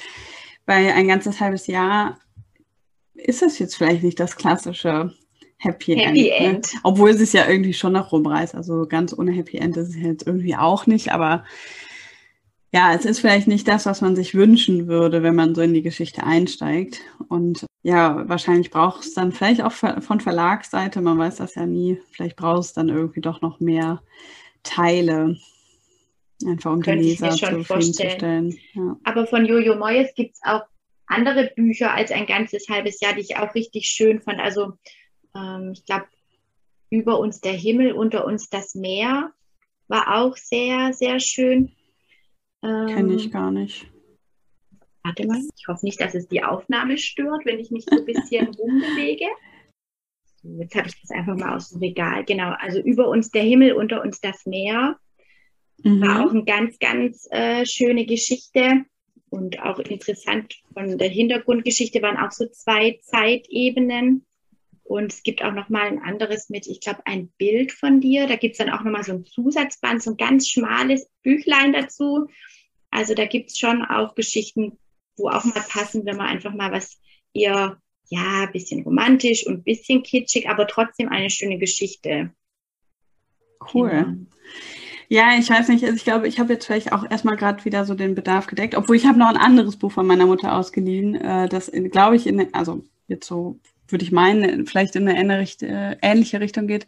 [0.65, 2.19] bei ein ganzes halbes Jahr
[3.13, 5.13] ist das jetzt vielleicht nicht das klassische
[5.65, 6.55] Happy, Happy End.
[6.55, 6.73] End.
[6.73, 6.79] Ne?
[6.83, 8.55] Obwohl es ja irgendwie schon noch rumreißt.
[8.55, 11.43] Also ganz ohne Happy End ist es jetzt irgendwie auch nicht, aber
[12.71, 15.73] ja, es ist vielleicht nicht das, was man sich wünschen würde, wenn man so in
[15.73, 16.99] die Geschichte einsteigt.
[17.29, 22.01] Und ja, wahrscheinlich braucht es dann vielleicht auch von Verlagsseite, man weiß das ja nie,
[22.11, 24.01] vielleicht braucht es dann irgendwie doch noch mehr
[24.63, 25.37] Teile.
[26.45, 27.31] Einfach um die Leser
[27.63, 28.57] vorstellen.
[28.73, 28.97] Ja.
[29.05, 30.63] Aber von Jojo Moyes gibt es auch
[31.07, 34.41] andere Bücher als ein ganzes halbes Jahr, die ich auch richtig schön fand.
[34.41, 34.73] Also
[35.35, 36.05] ähm, ich glaube,
[36.89, 39.33] über uns der Himmel, unter uns das Meer
[39.87, 41.71] war auch sehr, sehr schön.
[42.63, 43.87] Ähm, Kenne ich gar nicht.
[45.03, 48.05] Warte mal, ich hoffe nicht, dass es die Aufnahme stört, wenn ich mich so ein
[48.05, 49.27] bisschen rumbewege.
[50.41, 52.23] Jetzt habe ich das einfach mal aus dem Regal.
[52.25, 54.97] Genau, also über uns der Himmel, unter uns das Meer.
[55.83, 56.01] Mhm.
[56.01, 58.85] War auch eine ganz, ganz äh, schöne Geschichte
[59.29, 64.25] und auch interessant von der Hintergrundgeschichte waren auch so zwei Zeitebenen.
[64.85, 68.27] Und es gibt auch noch mal ein anderes mit, ich glaube, ein Bild von dir.
[68.27, 71.73] Da gibt es dann auch noch mal so ein Zusatzband, so ein ganz schmales Büchlein
[71.73, 72.27] dazu.
[72.91, 74.77] Also da gibt es schon auch Geschichten,
[75.17, 76.99] wo auch mal passen, wenn man einfach mal was
[77.33, 82.31] eher, ja, ein bisschen romantisch und ein bisschen kitschig, aber trotzdem eine schöne Geschichte.
[83.73, 83.89] Cool.
[83.89, 84.15] Genau.
[85.07, 87.85] Ja, ich weiß nicht, also ich glaube, ich habe jetzt vielleicht auch erstmal gerade wieder
[87.85, 91.15] so den Bedarf gedeckt, obwohl ich habe noch ein anderes Buch von meiner Mutter ausgeliehen,
[91.15, 95.95] äh, das, glaube ich, in, also jetzt so würde ich meinen, vielleicht in eine äh,
[96.01, 96.87] ähnliche Richtung geht.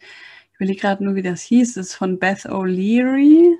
[0.51, 1.75] Ich überlege gerade nur, wie das hieß.
[1.75, 3.57] Das ist von Beth O'Leary.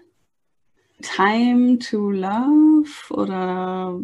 [1.02, 4.00] Time to Love oder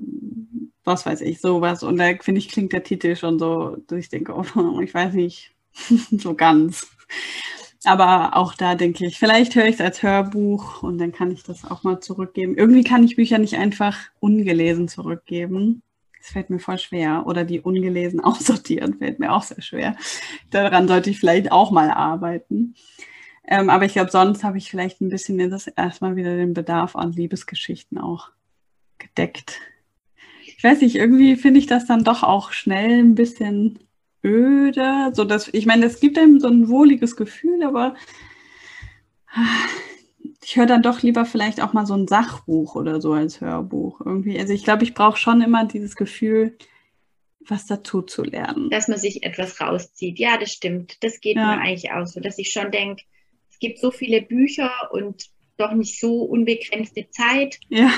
[0.84, 1.84] was weiß ich, sowas.
[1.84, 5.14] Und da finde ich, klingt der Titel schon so, dass ich denke, oh, ich weiß
[5.14, 5.56] nicht,
[6.12, 6.88] so ganz.
[7.86, 11.44] Aber auch da denke ich, vielleicht höre ich es als Hörbuch und dann kann ich
[11.44, 12.56] das auch mal zurückgeben.
[12.56, 15.82] Irgendwie kann ich Bücher nicht einfach ungelesen zurückgeben.
[16.24, 17.26] Das fällt mir voll schwer.
[17.28, 19.98] Oder die ungelesen aussortieren fällt mir auch sehr schwer.
[20.52, 22.76] Daran sollte ich vielleicht auch mal arbeiten.
[23.46, 26.96] Ähm, aber ich glaube, sonst habe ich vielleicht ein bisschen das erstmal wieder den Bedarf
[26.96, 28.30] an Liebesgeschichten auch
[29.00, 29.60] gedeckt.
[30.46, 33.80] Ich weiß nicht, irgendwie finde ich das dann doch auch schnell ein bisschen
[34.24, 35.12] öde.
[35.12, 37.96] So ich meine, es gibt einem so ein wohliges Gefühl, aber
[40.44, 44.02] ich höre dann doch lieber vielleicht auch mal so ein Sachbuch oder so als Hörbuch.
[44.06, 44.40] Irgendwie.
[44.40, 46.58] Also ich glaube, ich brauche schon immer dieses Gefühl,
[47.48, 48.70] was dazu zu lernen.
[48.70, 50.20] Dass man sich etwas rauszieht.
[50.20, 51.04] Ja, das stimmt.
[51.04, 51.48] Das geht ja.
[51.48, 53.04] mir eigentlich auch so, dass ich schon denke,
[53.50, 57.60] es gibt so viele Bücher und doch nicht so unbegrenzte Zeit.
[57.70, 57.92] Ja.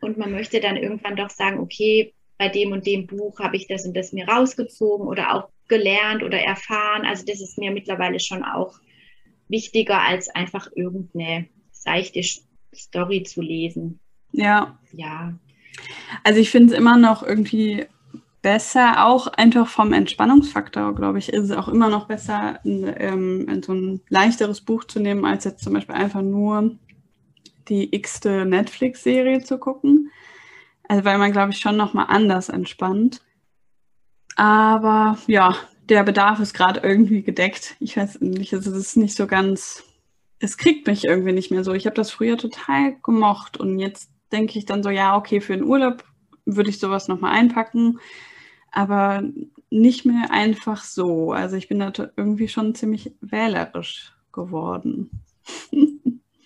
[0.00, 3.68] Und man möchte dann irgendwann doch sagen, okay, bei dem und dem Buch habe ich
[3.68, 7.04] das und das mir rausgezogen oder auch gelernt oder erfahren.
[7.06, 8.74] Also das ist mir mittlerweile schon auch
[9.48, 11.48] wichtiger als einfach irgendeine
[11.82, 12.20] seichte
[12.74, 14.00] Story zu lesen.
[14.32, 14.78] Ja.
[14.92, 15.34] Ja.
[16.24, 17.86] Also ich finde es immer noch irgendwie
[18.42, 23.62] besser, auch einfach vom Entspannungsfaktor, glaube ich, ist es auch immer noch besser, ein, ähm,
[23.62, 26.76] so ein leichteres Buch zu nehmen, als jetzt zum Beispiel einfach nur
[27.68, 30.10] die x-te Netflix-Serie zu gucken.
[30.88, 33.22] Also weil man, glaube ich, schon nochmal anders entspannt.
[34.36, 35.56] Aber ja,
[35.88, 37.76] der Bedarf ist gerade irgendwie gedeckt.
[37.80, 39.84] Ich weiß nicht, also es ist nicht so ganz,
[40.42, 41.72] es kriegt mich irgendwie nicht mehr so.
[41.72, 45.54] Ich habe das früher total gemocht und jetzt denke ich dann so, ja, okay, für
[45.54, 46.04] den Urlaub
[46.44, 48.00] würde ich sowas nochmal einpacken,
[48.72, 49.22] aber
[49.70, 51.32] nicht mehr einfach so.
[51.32, 55.10] Also ich bin da irgendwie schon ziemlich wählerisch geworden.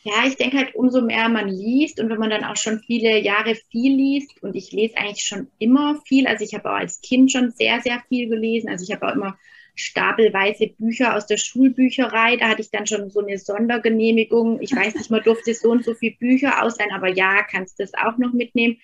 [0.08, 3.20] Ja, ich denke halt, umso mehr man liest und wenn man dann auch schon viele
[3.20, 7.00] Jahre viel liest und ich lese eigentlich schon immer viel, also ich habe auch als
[7.00, 9.36] Kind schon sehr, sehr viel gelesen, also ich habe auch immer
[9.76, 14.94] stapelweise Bücher aus der Schulbücherei, da hatte ich dann schon so eine Sondergenehmigung, ich weiß
[14.94, 18.18] nicht, man durfte so und so viele Bücher ausleihen, aber ja, kannst du das auch
[18.18, 18.78] noch mitnehmen.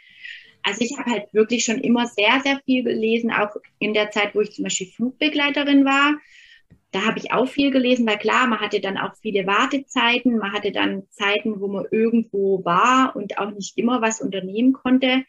[0.63, 4.35] Also ich habe halt wirklich schon immer sehr, sehr viel gelesen, auch in der Zeit,
[4.35, 6.19] wo ich zum Beispiel Flugbegleiterin war
[6.93, 10.53] da habe ich auch viel gelesen, weil klar, man hatte dann auch viele Wartezeiten, man
[10.53, 15.25] hatte dann Zeiten, wo man irgendwo war und auch nicht immer was unternehmen konnte.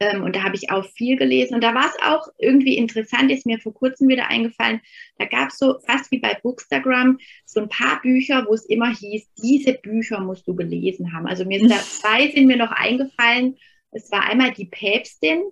[0.00, 1.54] Ähm, und da habe ich auch viel gelesen.
[1.54, 4.80] Und da war es auch irgendwie interessant, ist mir vor kurzem wieder eingefallen.
[5.18, 8.94] Da gab es so fast wie bei Bookstagram so ein paar Bücher, wo es immer
[8.94, 11.26] hieß, diese Bücher musst du gelesen haben.
[11.26, 13.56] Also mir sind da zwei sind mir noch eingefallen.
[13.90, 15.42] Es war einmal die Päpstin.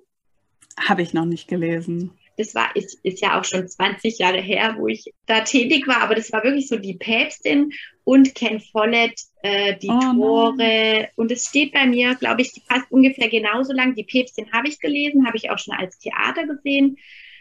[0.79, 4.77] Habe ich noch nicht gelesen das war, ist, ist ja auch schon 20 Jahre her,
[4.79, 7.73] wo ich da tätig war, aber das war wirklich so die Päpstin
[8.05, 10.55] und Ken Follett, äh, die oh, Tore.
[10.57, 11.07] Nein.
[11.17, 13.95] Und es steht bei mir, glaube ich, fast ungefähr genauso lang.
[13.95, 16.99] Die Päpstin habe ich gelesen, habe ich auch schon als Theater gesehen.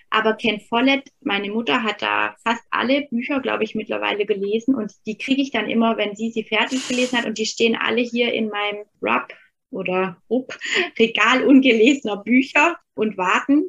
[0.09, 4.73] Aber Ken Follett, meine Mutter hat da fast alle Bücher, glaube ich, mittlerweile gelesen.
[4.73, 7.25] Und die kriege ich dann immer, wenn sie sie fertig gelesen hat.
[7.25, 9.27] Und die stehen alle hier in meinem Rub
[9.71, 10.57] oder Rupp,
[10.97, 13.65] Regal ungelesener Bücher und warten.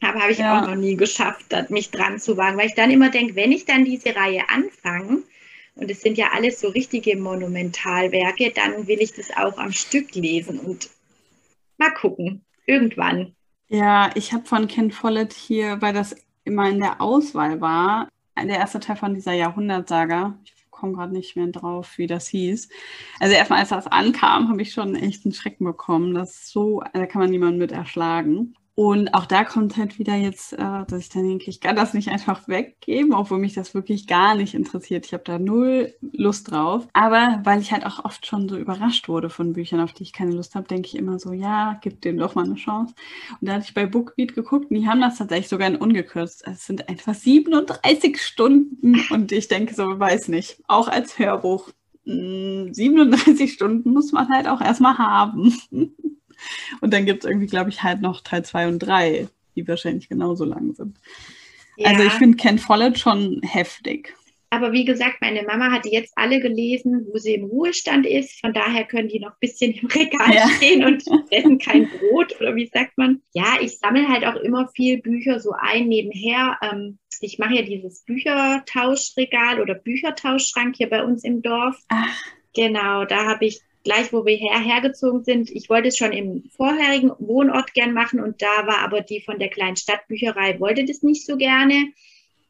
[0.00, 0.60] Aber habe ich ja.
[0.60, 3.64] auch noch nie geschafft, mich dran zu wagen, weil ich dann immer denke, wenn ich
[3.64, 5.22] dann diese Reihe anfange,
[5.74, 10.14] und es sind ja alles so richtige Monumentalwerke, dann will ich das auch am Stück
[10.14, 10.90] lesen und
[11.76, 13.36] mal gucken, irgendwann.
[13.68, 18.56] Ja, ich habe von Ken Follett hier, weil das immer in der Auswahl war, der
[18.56, 22.68] erste Teil von dieser Jahrhundertsaga, ich komme gerade nicht mehr drauf, wie das hieß.
[23.20, 26.14] Also erstmal, als das ankam, habe ich schon echt einen Schrecken bekommen.
[26.14, 28.54] Das so, da kann man niemanden mit erschlagen.
[28.78, 31.94] Und auch da kommt halt wieder jetzt, äh, dass ich dann denke, ich kann das
[31.94, 35.04] nicht einfach weggeben, obwohl mich das wirklich gar nicht interessiert.
[35.04, 36.86] Ich habe da null Lust drauf.
[36.92, 40.12] Aber weil ich halt auch oft schon so überrascht wurde von Büchern, auf die ich
[40.12, 42.94] keine Lust habe, denke ich immer so, ja, gib dem doch mal eine Chance.
[43.40, 46.46] Und da hatte ich bei Bookbeat geguckt und die haben das tatsächlich sogar in ungekürzt.
[46.46, 51.70] Es sind einfach 37 Stunden und ich denke so, weiß nicht, auch als Hörbuch.
[52.04, 55.52] 37 hm, Stunden muss man halt auch erstmal haben.
[56.80, 60.08] Und dann gibt es irgendwie, glaube ich, halt noch Teil 2 und 3, die wahrscheinlich
[60.08, 60.96] genauso lang sind.
[61.76, 61.90] Ja.
[61.90, 64.14] Also ich finde Ken Follett schon heftig.
[64.50, 68.40] Aber wie gesagt, meine Mama hat die jetzt alle gelesen, wo sie im Ruhestand ist.
[68.40, 70.48] Von daher können die noch ein bisschen im Regal ja.
[70.48, 73.20] stehen und essen kein Brot oder wie sagt man?
[73.34, 76.58] Ja, ich sammle halt auch immer viel Bücher so ein nebenher.
[76.62, 81.76] Ähm, ich mache ja dieses Büchertauschregal oder Büchertauschschrank hier bei uns im Dorf.
[81.88, 82.22] Ach.
[82.54, 85.50] Genau, da habe ich gleich wo wir her, hergezogen sind.
[85.50, 89.38] Ich wollte es schon im vorherigen Wohnort gern machen und da war aber die von
[89.38, 91.86] der kleinen Stadtbücherei, wollte das nicht so gerne.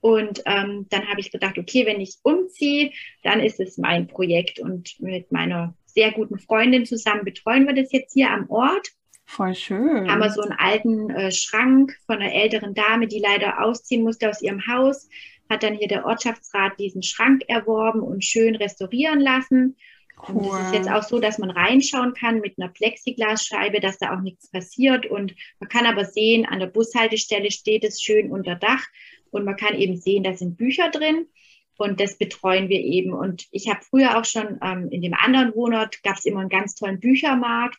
[0.01, 2.91] Und ähm, dann habe ich gedacht, okay, wenn ich umziehe,
[3.23, 4.59] dann ist es mein Projekt.
[4.59, 8.89] Und mit meiner sehr guten Freundin zusammen betreuen wir das jetzt hier am Ort.
[9.25, 10.11] Voll schön.
[10.11, 14.29] Haben wir so einen alten äh, Schrank von einer älteren Dame, die leider ausziehen musste
[14.29, 15.09] aus ihrem Haus.
[15.49, 19.77] Hat dann hier der Ortschaftsrat diesen Schrank erworben und schön restaurieren lassen.
[20.27, 20.51] Cool.
[20.51, 24.15] Und es ist jetzt auch so, dass man reinschauen kann mit einer Plexiglasscheibe, dass da
[24.15, 25.07] auch nichts passiert.
[25.07, 28.85] Und man kann aber sehen, an der Bushaltestelle steht es schön unter Dach.
[29.31, 31.27] Und man kann eben sehen, da sind Bücher drin.
[31.77, 33.13] Und das betreuen wir eben.
[33.13, 36.49] Und ich habe früher auch schon ähm, in dem anderen Wohnort, gab es immer einen
[36.49, 37.79] ganz tollen Büchermarkt.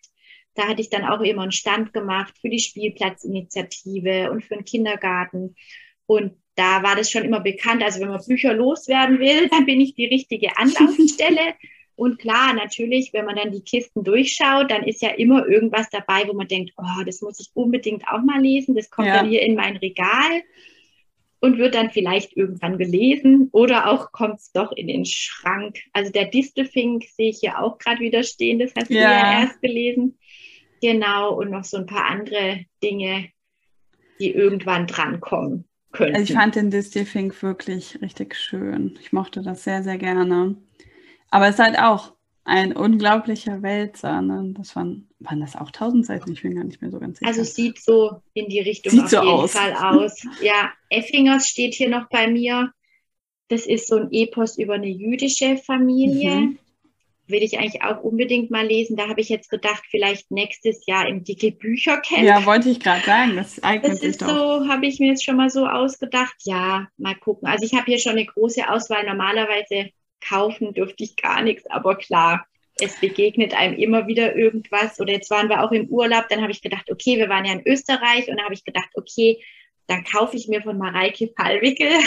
[0.56, 4.66] Da hatte ich dann auch immer einen Stand gemacht für die Spielplatzinitiative und für den
[4.66, 5.56] Kindergarten.
[6.06, 7.84] Und da war das schon immer bekannt.
[7.84, 11.56] Also wenn man Bücher loswerden will, dann bin ich die richtige Anlaufstelle.
[12.00, 16.26] Und klar, natürlich, wenn man dann die Kisten durchschaut, dann ist ja immer irgendwas dabei,
[16.30, 18.74] wo man denkt, oh, das muss ich unbedingt auch mal lesen.
[18.74, 19.16] Das kommt ja.
[19.16, 20.42] dann hier in mein Regal
[21.42, 25.80] und wird dann vielleicht irgendwann gelesen oder auch kommt es doch in den Schrank.
[25.92, 28.96] Also der Distelfink sehe ich hier auch gerade wieder stehen, das hast ja.
[28.96, 30.18] du ja erst gelesen.
[30.82, 33.28] Genau, und noch so ein paar andere Dinge,
[34.22, 36.16] die irgendwann drankommen können.
[36.16, 38.98] Also ich fand den Distelfink wirklich richtig schön.
[39.02, 40.56] Ich mochte das sehr, sehr gerne.
[41.32, 42.14] Aber es ist halt auch
[42.50, 44.22] ein unglaublicher Wälzer.
[44.22, 44.54] Ne?
[44.58, 46.32] Das waren, waren das auch 1000 Seiten?
[46.32, 47.30] Ich bin gar nicht mehr so ganz sicher.
[47.30, 49.52] Also es sieht so in die Richtung sieht auf so jeden aus.
[49.52, 50.28] Fall aus.
[50.42, 52.72] Ja, Effingers steht hier noch bei mir.
[53.50, 56.32] Das ist so ein Epos über eine jüdische Familie.
[56.32, 56.60] Mhm.
[57.28, 58.96] Will ich eigentlich auch unbedingt mal lesen.
[58.96, 62.24] Da habe ich jetzt gedacht, vielleicht nächstes Jahr im dicke Büchercamp.
[62.24, 63.36] Ja, wollte ich gerade sagen.
[63.36, 64.30] Das eignet das sich ist doch.
[64.30, 66.36] so, habe ich mir jetzt schon mal so ausgedacht.
[66.46, 67.48] Ja, mal gucken.
[67.48, 69.06] Also ich habe hier schon eine große Auswahl.
[69.06, 69.92] Normalerweise
[70.22, 72.46] kaufen dürfte ich gar nichts, aber klar,
[72.82, 75.00] es begegnet einem immer wieder irgendwas.
[75.00, 77.54] Oder jetzt waren wir auch im Urlaub, dann habe ich gedacht, okay, wir waren ja
[77.54, 79.42] in Österreich und dann habe ich gedacht, okay,
[79.88, 81.90] dann kaufe ich mir von Mareike Fallwickel.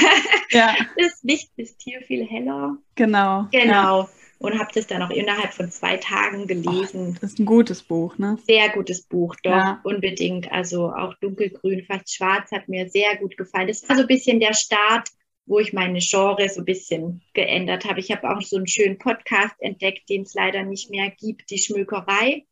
[0.51, 0.75] Ja.
[0.99, 2.77] Das Licht ist hier viel heller.
[2.95, 3.47] Genau.
[3.53, 4.01] Genau.
[4.03, 4.09] Ja.
[4.39, 7.15] Und habe das dann auch innerhalb von zwei Tagen gelesen.
[7.17, 8.37] Oh, das ist ein gutes Buch, ne?
[8.47, 9.81] Sehr gutes Buch, doch, ja.
[9.83, 10.53] unbedingt.
[10.53, 13.69] Also auch dunkelgrün, fast schwarz hat mir sehr gut gefallen.
[13.69, 15.09] Das war so ein bisschen der Start
[15.47, 18.01] wo ich meine Genre so ein bisschen geändert habe.
[18.01, 21.59] Ich habe auch so einen schönen Podcast entdeckt, den es leider nicht mehr gibt, die
[21.59, 22.47] Schmökerei.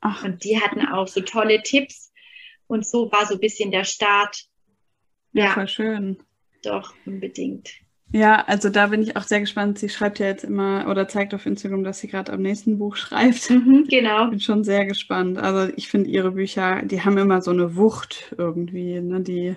[0.00, 0.24] Ach.
[0.24, 2.12] Und die hatten auch so tolle Tipps.
[2.66, 4.44] Und so war so ein bisschen der Start.
[5.32, 6.18] Ja, ja voll schön.
[6.62, 7.70] Doch, unbedingt.
[8.12, 9.78] Ja, also da bin ich auch sehr gespannt.
[9.78, 12.96] Sie schreibt ja jetzt immer oder zeigt auf Instagram, dass sie gerade am nächsten Buch
[12.96, 13.50] schreibt.
[13.50, 14.28] Mhm, genau.
[14.28, 15.38] Bin schon sehr gespannt.
[15.38, 19.20] Also ich finde ihre Bücher, die haben immer so eine Wucht irgendwie, ne?
[19.20, 19.56] Die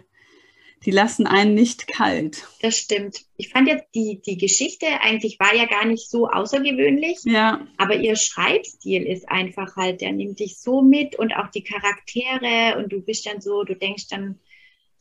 [0.85, 2.47] die lassen einen nicht kalt.
[2.61, 3.25] Das stimmt.
[3.35, 7.19] Ich fand jetzt die, die Geschichte eigentlich war ja gar nicht so außergewöhnlich.
[7.23, 7.67] Ja.
[7.77, 12.77] Aber ihr Schreibstil ist einfach halt, der nimmt dich so mit und auch die Charaktere
[12.77, 14.39] und du bist dann so, du denkst dann,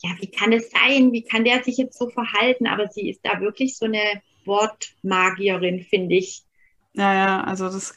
[0.03, 1.13] ja, wie kann es sein?
[1.13, 2.67] Wie kann der sich jetzt so verhalten?
[2.67, 6.43] Aber sie ist da wirklich so eine Wortmagierin, finde ich.
[6.95, 7.95] Ja, ja, also das,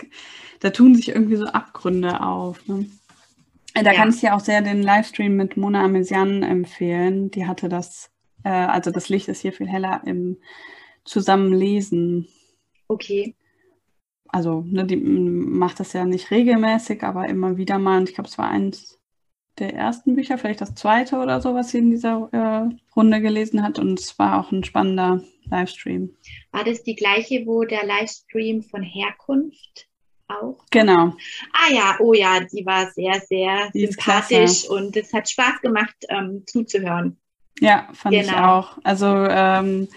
[0.60, 2.68] da tun sich irgendwie so Abgründe auf.
[2.68, 2.90] Ne?
[3.84, 3.98] Da ja.
[3.98, 7.32] kann ich dir auch sehr den Livestream mit Mona Amesian empfehlen.
[7.32, 8.12] Die hatte das,
[8.44, 10.38] äh, also das Licht ist hier viel heller im
[11.06, 12.28] Zusammenlesen.
[12.88, 13.36] Okay.
[14.28, 18.00] Also, ne, die macht das ja nicht regelmäßig, aber immer wieder mal.
[18.00, 19.00] Und ich glaube, es war eins
[19.58, 23.64] der ersten Bücher, vielleicht das zweite oder so, was sie in dieser äh, Runde gelesen
[23.64, 23.80] hat.
[23.80, 26.16] Und es war auch ein spannender Livestream.
[26.52, 29.89] War das die gleiche, wo der Livestream von Herkunft
[30.30, 30.58] auch.
[30.72, 31.14] Genau.
[31.54, 35.96] Ah ja, oh ja, die war sehr, sehr die sympathisch und es hat Spaß gemacht
[36.10, 37.18] ähm, zuzuhören.
[37.60, 38.28] Ja, fand genau.
[38.28, 38.78] ich auch.
[38.84, 39.88] Also ähm,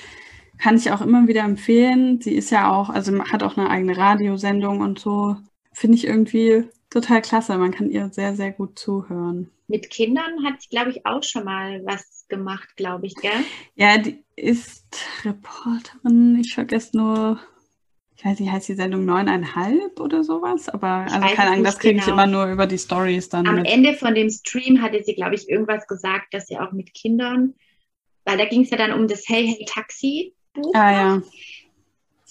[0.63, 2.21] Kann ich auch immer wieder empfehlen.
[2.21, 5.37] Sie ist ja auch, also hat auch eine eigene Radiosendung und so.
[5.73, 7.59] Finde ich irgendwie total klasse.
[7.59, 9.51] Man kann ihr sehr, sehr gut zuhören.
[9.67, 13.33] Mit Kindern hat sie, glaube ich, auch schon mal was gemacht, glaube ich, gell?
[13.75, 14.87] Ja, die ist
[15.25, 16.39] Reporterin.
[16.39, 17.41] Ich vergesse nur,
[18.23, 20.69] ich weiß nicht, heißt die Sendung neuneinhalb oder sowas?
[20.69, 22.07] Aber ich also keine Ahnung, das kriege genau.
[22.07, 23.49] ich immer nur über die Stories dann.
[23.49, 23.69] Am mit.
[23.69, 27.55] Ende von dem Stream hatte sie, glaube ich, irgendwas gesagt, dass sie auch mit Kindern,
[28.25, 30.73] weil da ging es ja dann um das Hey Hey Taxi Buch.
[30.73, 31.23] Ah ja.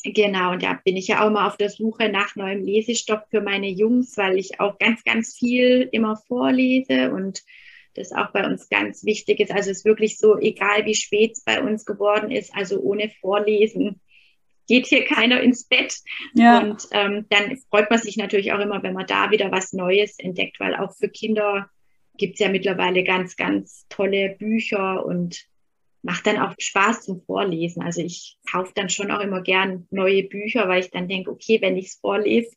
[0.06, 3.42] Genau, und da bin ich ja auch mal auf der Suche nach neuem Lesestoff für
[3.42, 7.44] meine Jungs, weil ich auch ganz, ganz viel immer vorlese und
[7.96, 9.52] das auch bei uns ganz wichtig ist.
[9.52, 13.12] Also es ist wirklich so, egal wie spät es bei uns geworden ist, also ohne
[13.20, 14.00] Vorlesen
[14.68, 15.96] geht hier keiner ins Bett.
[16.34, 16.60] Ja.
[16.60, 20.18] Und ähm, dann freut man sich natürlich auch immer, wenn man da wieder was Neues
[20.20, 21.70] entdeckt, weil auch für Kinder
[22.18, 25.46] gibt es ja mittlerweile ganz, ganz tolle Bücher und
[26.04, 27.84] macht dann auch Spaß zum Vorlesen.
[27.84, 31.60] Also ich kaufe dann schon auch immer gern neue Bücher, weil ich dann denke, okay,
[31.62, 32.56] wenn ich es vorlese,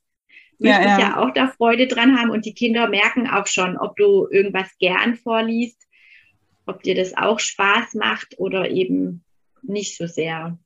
[0.59, 0.97] möchte ja, ja.
[0.97, 2.31] ich ja auch da Freude dran haben.
[2.31, 5.81] Und die Kinder merken auch schon, ob du irgendwas gern vorliest,
[6.67, 9.25] ob dir das auch Spaß macht oder eben
[9.63, 10.59] nicht so sehr.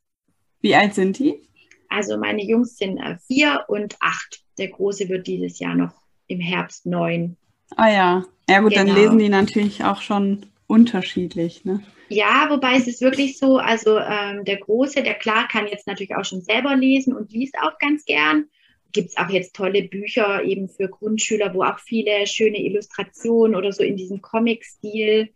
[0.60, 1.42] Wie alt sind die?
[1.88, 4.42] Also meine Jungs sind äh, vier und acht.
[4.58, 5.94] Der Große wird dieses Jahr noch
[6.26, 7.36] im Herbst neun.
[7.76, 8.24] Ah ja.
[8.48, 8.86] Ja gut, genau.
[8.86, 11.82] dann lesen die natürlich auch schon unterschiedlich, ne?
[12.10, 16.16] Ja, wobei es ist wirklich so, also ähm, der Große, der klar kann jetzt natürlich
[16.16, 18.46] auch schon selber lesen und liest auch ganz gern.
[18.92, 23.72] Gibt es auch jetzt tolle Bücher eben für Grundschüler, wo auch viele schöne Illustrationen oder
[23.72, 25.28] so in diesem Comic-Stil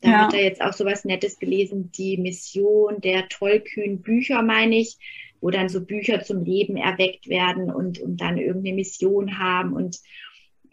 [0.00, 0.18] da ja.
[0.18, 4.96] hat er jetzt auch so was Nettes gelesen, die Mission der tollkühnen Bücher, meine ich,
[5.40, 9.72] wo dann so Bücher zum Leben erweckt werden und, und dann irgendeine Mission haben.
[9.74, 9.98] Und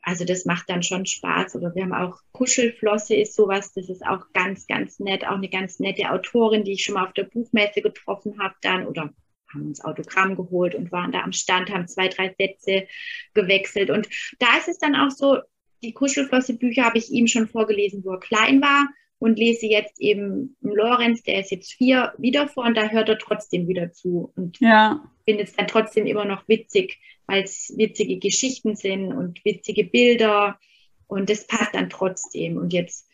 [0.01, 1.55] also das macht dann schon Spaß.
[1.55, 5.25] Oder wir haben auch Kuschelflosse ist sowas, das ist auch ganz, ganz nett.
[5.25, 8.88] Auch eine ganz nette Autorin, die ich schon mal auf der Buchmesse getroffen habe dann
[8.88, 9.13] oder
[9.53, 12.88] haben uns Autogramm geholt und waren da am Stand, haben zwei, drei Sätze
[13.34, 13.89] gewechselt.
[13.89, 14.07] Und
[14.39, 15.39] da ist es dann auch so,
[15.82, 18.88] die Kuschelflosse Bücher habe ich ihm schon vorgelesen, wo er klein war
[19.20, 23.18] und lese jetzt eben Lorenz, der ist jetzt vier, wieder vor und da hört er
[23.18, 25.03] trotzdem wieder zu und ja.
[25.26, 30.59] findet es dann trotzdem immer noch witzig, weil es witzige Geschichten sind und witzige Bilder
[31.07, 32.57] und das passt dann trotzdem.
[32.57, 33.07] Und jetzt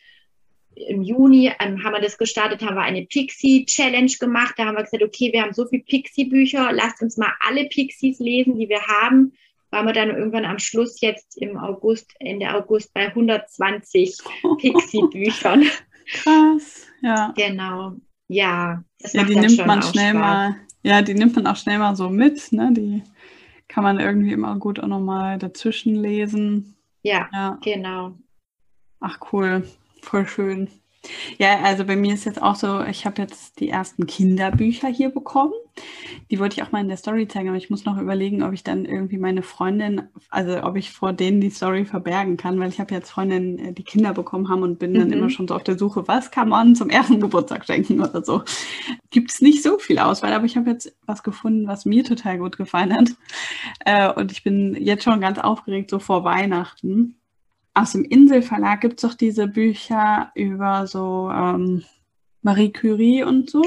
[0.75, 4.55] im Juni ähm, haben wir das gestartet, haben wir eine Pixie-Challenge gemacht.
[4.57, 8.19] Da haben wir gesagt, okay, wir haben so viele Pixie-Bücher, lasst uns mal alle Pixies
[8.19, 9.33] lesen, die wir haben
[9.73, 14.19] waren wir dann irgendwann am Schluss jetzt im August, Ende August bei 120
[14.59, 15.65] Pixie-Büchern.
[16.07, 17.33] Krass, ja.
[17.35, 17.93] Genau,
[18.27, 18.83] ja.
[18.99, 20.21] Das ja, die nimmt man schnell Spaß.
[20.21, 22.71] mal, ja, die nimmt man auch schnell mal so mit, ne?
[22.73, 23.03] Die
[23.67, 26.75] kann man irgendwie immer gut auch nochmal dazwischen lesen.
[27.01, 28.17] Ja, ja, genau.
[28.99, 29.67] Ach cool,
[30.01, 30.69] voll schön.
[31.37, 35.09] Ja, also bei mir ist jetzt auch so, ich habe jetzt die ersten Kinderbücher hier
[35.09, 35.53] bekommen.
[36.31, 38.53] Die wollte ich auch mal in der Story zeigen, aber ich muss noch überlegen, ob
[38.53, 42.69] ich dann irgendwie meine Freundin, also ob ich vor denen die Story verbergen kann, weil
[42.69, 44.99] ich habe jetzt Freundinnen, äh, die Kinder bekommen haben und bin mhm.
[44.99, 48.23] dann immer schon so auf der Suche, was kann man zum ersten Geburtstag schenken oder
[48.23, 48.43] so.
[49.09, 52.37] Gibt es nicht so viel Auswahl, aber ich habe jetzt was gefunden, was mir total
[52.37, 53.09] gut gefallen hat.
[53.85, 57.15] Äh, und ich bin jetzt schon ganz aufgeregt, so vor Weihnachten
[57.73, 61.83] aus dem Inselverlag gibt es doch diese Bücher über so ähm,
[62.41, 63.63] Marie Curie und so.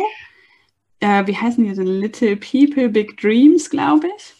[1.00, 1.86] Äh, wie heißen die denn?
[1.86, 4.34] Little People, Big Dreams, glaube ich.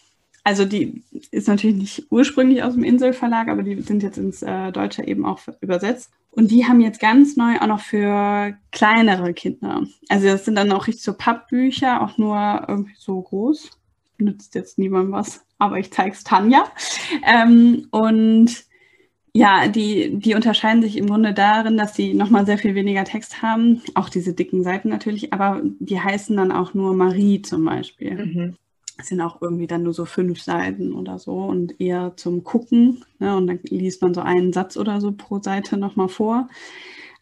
[0.44, 1.02] Also die
[1.32, 5.26] ist natürlich nicht ursprünglich aus dem Inselverlag, aber die sind jetzt ins äh, Deutsche eben
[5.26, 6.12] auch übersetzt.
[6.30, 9.82] Und die haben jetzt ganz neu auch noch für kleinere Kinder.
[10.08, 13.70] Also das sind dann auch richtig so Pappbücher, auch nur irgendwie so groß.
[14.18, 16.64] Nützt jetzt niemandem was, aber ich zeige es Tanja.
[17.26, 18.65] Ähm, und
[19.37, 23.43] ja, die, die unterscheiden sich im Grunde darin, dass sie nochmal sehr viel weniger Text
[23.43, 28.24] haben, auch diese dicken Seiten natürlich, aber die heißen dann auch nur Marie zum Beispiel.
[28.24, 28.57] Mhm.
[28.97, 33.05] Das sind auch irgendwie dann nur so fünf Seiten oder so und eher zum Gucken.
[33.18, 33.37] Ne?
[33.37, 36.49] Und dann liest man so einen Satz oder so pro Seite nochmal vor.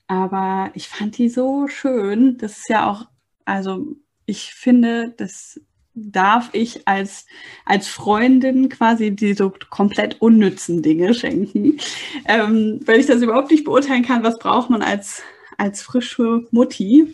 [0.07, 2.39] Aber ich fand die so schön.
[2.39, 3.07] Das ist ja auch,
[3.45, 3.89] also
[4.25, 5.61] ich finde, das
[5.95, 7.27] darf ich als,
[7.65, 11.79] als Freundin quasi die so komplett unnützen Dinge schenken,
[12.27, 15.23] ähm, weil ich das überhaupt nicht beurteilen kann, was braucht man als,
[15.57, 17.07] als frische Mutti.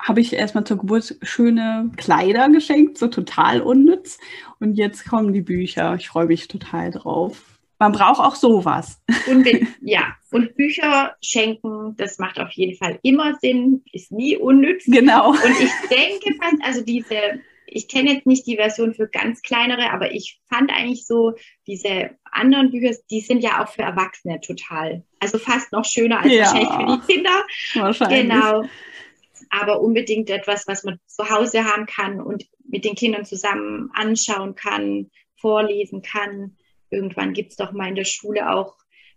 [0.00, 4.18] Habe ich erstmal zur Geburt schöne Kleider geschenkt, so total unnütz.
[4.60, 5.96] Und jetzt kommen die Bücher.
[5.96, 7.42] Ich freue mich total drauf.
[7.80, 9.00] Man braucht auch sowas.
[9.28, 9.46] Und
[9.82, 14.84] ja, und Bücher schenken, das macht auf jeden Fall immer Sinn, ist nie unnütz.
[14.86, 15.30] Genau.
[15.30, 17.40] Und ich denke fast, also diese
[17.70, 21.34] ich kenne jetzt nicht die Version für ganz kleinere, aber ich fand eigentlich so
[21.66, 25.04] diese anderen Bücher, die sind ja auch für Erwachsene total.
[25.20, 27.46] Also fast noch schöner als ja, wahrscheinlich für die Kinder.
[27.74, 28.20] Wahrscheinlich.
[28.22, 28.64] Genau.
[29.50, 34.54] aber unbedingt etwas, was man zu Hause haben kann und mit den Kindern zusammen anschauen
[34.54, 36.56] kann, vorlesen kann.
[36.90, 38.74] Irgendwann gibt es doch mal in der Schule auch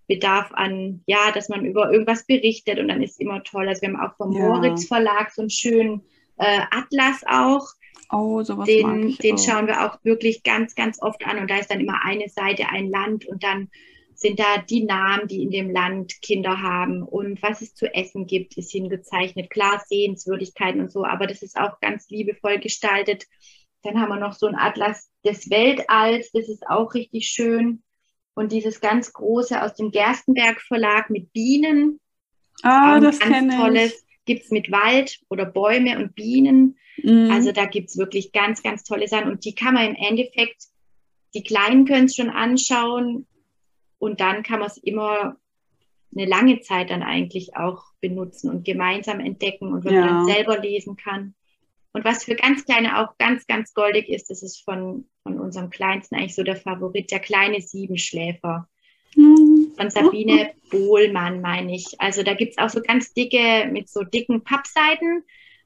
[0.07, 3.67] Bedarf an, ja, dass man über irgendwas berichtet und dann ist immer toll.
[3.67, 4.47] Also wir haben auch vom ja.
[4.47, 6.01] Moritz Verlag so einen schönen
[6.37, 7.67] äh, Atlas auch.
[8.11, 9.39] Oh, sowas den, den auch.
[9.39, 12.67] schauen wir auch wirklich ganz, ganz oft an und da ist dann immer eine Seite,
[12.69, 13.69] ein Land und dann
[14.13, 18.27] sind da die Namen, die in dem Land Kinder haben und was es zu essen
[18.27, 19.49] gibt, ist hingezeichnet.
[19.49, 23.25] Klar, Sehenswürdigkeiten und so, aber das ist auch ganz liebevoll gestaltet.
[23.81, 27.81] Dann haben wir noch so ein Atlas des Weltalls, das ist auch richtig schön.
[28.33, 31.99] Und dieses ganz große aus dem Gerstenberg Verlag mit Bienen.
[32.61, 33.59] Ah, das kenne ich.
[33.59, 34.05] tolles.
[34.25, 36.77] Gibt es mit Wald oder Bäume und Bienen.
[37.01, 37.29] Mhm.
[37.31, 39.31] Also da gibt es wirklich ganz, ganz tolle Sachen.
[39.31, 40.65] Und die kann man im Endeffekt,
[41.33, 43.25] die Kleinen können es schon anschauen,
[44.01, 45.37] und dann kann man es immer
[46.13, 49.99] eine lange Zeit dann eigentlich auch benutzen und gemeinsam entdecken und wenn ja.
[50.01, 51.35] man dann selber lesen kann.
[51.93, 55.69] Und was für ganz Kleine auch ganz, ganz goldig ist, das ist von, von unserem
[55.69, 58.67] Kleinsten eigentlich so der Favorit, der kleine Siebenschläfer.
[59.15, 59.50] Mhm.
[59.81, 61.99] Von Sabine Bohlmann, meine ich.
[61.99, 65.23] Also da gibt es auch so ganz dicke, mit so dicken Pappseiten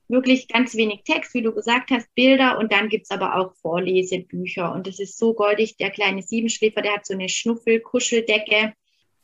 [0.07, 4.71] wirklich ganz wenig Text, wie du gesagt hast, Bilder und dann gibt's aber auch Vorlesebücher.
[4.71, 8.73] Und es ist so goldig, der kleine Siebenschläfer, der hat so eine Schnuffel-Kuscheldecke.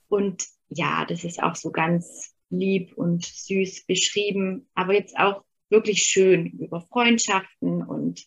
[0.10, 6.04] Und ja, das ist auch so ganz lieb und süß beschrieben, aber jetzt auch wirklich
[6.04, 8.26] schön über Freundschaften und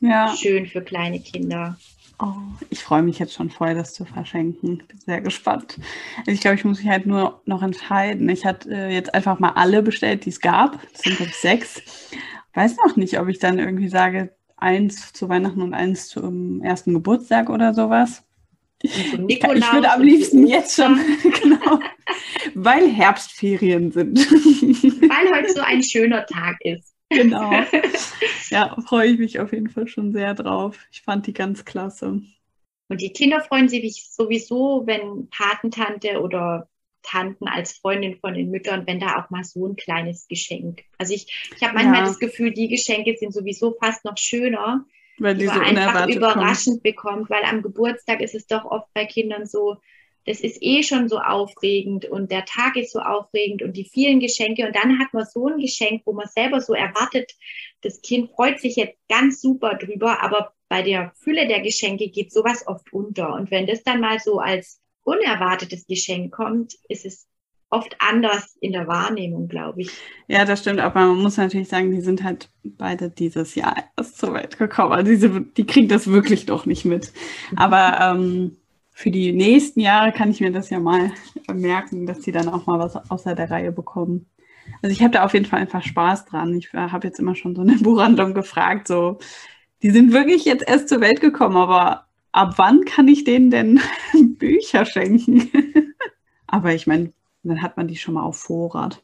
[0.00, 0.34] ja.
[0.36, 1.78] schön für kleine Kinder.
[2.20, 2.32] Oh,
[2.70, 4.82] ich freue mich jetzt schon voll, das zu verschenken.
[4.86, 5.78] Bin sehr gespannt.
[6.18, 8.28] Also ich glaube, ich muss mich halt nur noch entscheiden.
[8.28, 10.80] Ich hatte äh, jetzt einfach mal alle bestellt, die es gab.
[10.92, 11.82] Das sind, glaube ich, sechs.
[12.54, 16.94] Weiß noch nicht, ob ich dann irgendwie sage, eins zu Weihnachten und eins zum ersten
[16.94, 18.22] Geburtstag oder sowas.
[18.80, 21.00] Ich, ich würde am liebsten jetzt schon,
[21.42, 21.80] genau,
[22.54, 24.18] weil Herbstferien sind.
[24.18, 26.93] Weil heute so ein schöner Tag ist.
[27.10, 27.50] Genau.
[28.50, 30.78] Ja, freue ich mich auf jeden Fall schon sehr drauf.
[30.92, 32.20] Ich fand die ganz klasse.
[32.88, 36.68] Und die Kinder freuen sich sowieso, wenn Patentante oder
[37.02, 40.84] Tanten als Freundin von den Müttern, wenn da auch mal so ein kleines Geschenk.
[40.98, 41.26] Also ich,
[41.56, 42.06] ich habe manchmal ja.
[42.06, 44.84] das Gefühl, die Geschenke sind sowieso fast noch schöner,
[45.18, 46.82] weil die, die so man einfach überraschend kommt.
[46.82, 49.76] bekommt, weil am Geburtstag ist es doch oft bei Kindern so,
[50.26, 54.20] das ist eh schon so aufregend und der Tag ist so aufregend und die vielen
[54.20, 57.32] Geschenke und dann hat man so ein Geschenk, wo man selber so erwartet,
[57.82, 62.32] das Kind freut sich jetzt ganz super drüber, aber bei der Fülle der Geschenke geht
[62.32, 67.28] sowas oft unter und wenn das dann mal so als unerwartetes Geschenk kommt, ist es
[67.74, 69.90] oft anders in der Wahrnehmung, glaube ich.
[70.28, 74.18] Ja, das stimmt, aber man muss natürlich sagen, die sind halt beide dieses Jahr erst
[74.18, 74.92] zur Welt gekommen.
[74.92, 77.12] Also diese, die kriegen das wirklich doch nicht mit.
[77.56, 78.56] Aber ähm,
[78.96, 81.10] für die nächsten Jahre kann ich mir das ja mal
[81.52, 84.30] merken, dass die dann auch mal was außer der Reihe bekommen.
[84.82, 86.54] Also ich habe da auf jeden Fall einfach Spaß dran.
[86.54, 89.18] Ich habe jetzt immer schon so eine Buchhandlung gefragt, so,
[89.82, 93.80] die sind wirklich jetzt erst zur Welt gekommen, aber ab wann kann ich denen denn
[94.38, 95.50] Bücher schenken?
[96.46, 99.02] aber ich meine, dann hat man die schon mal auf Vorrat.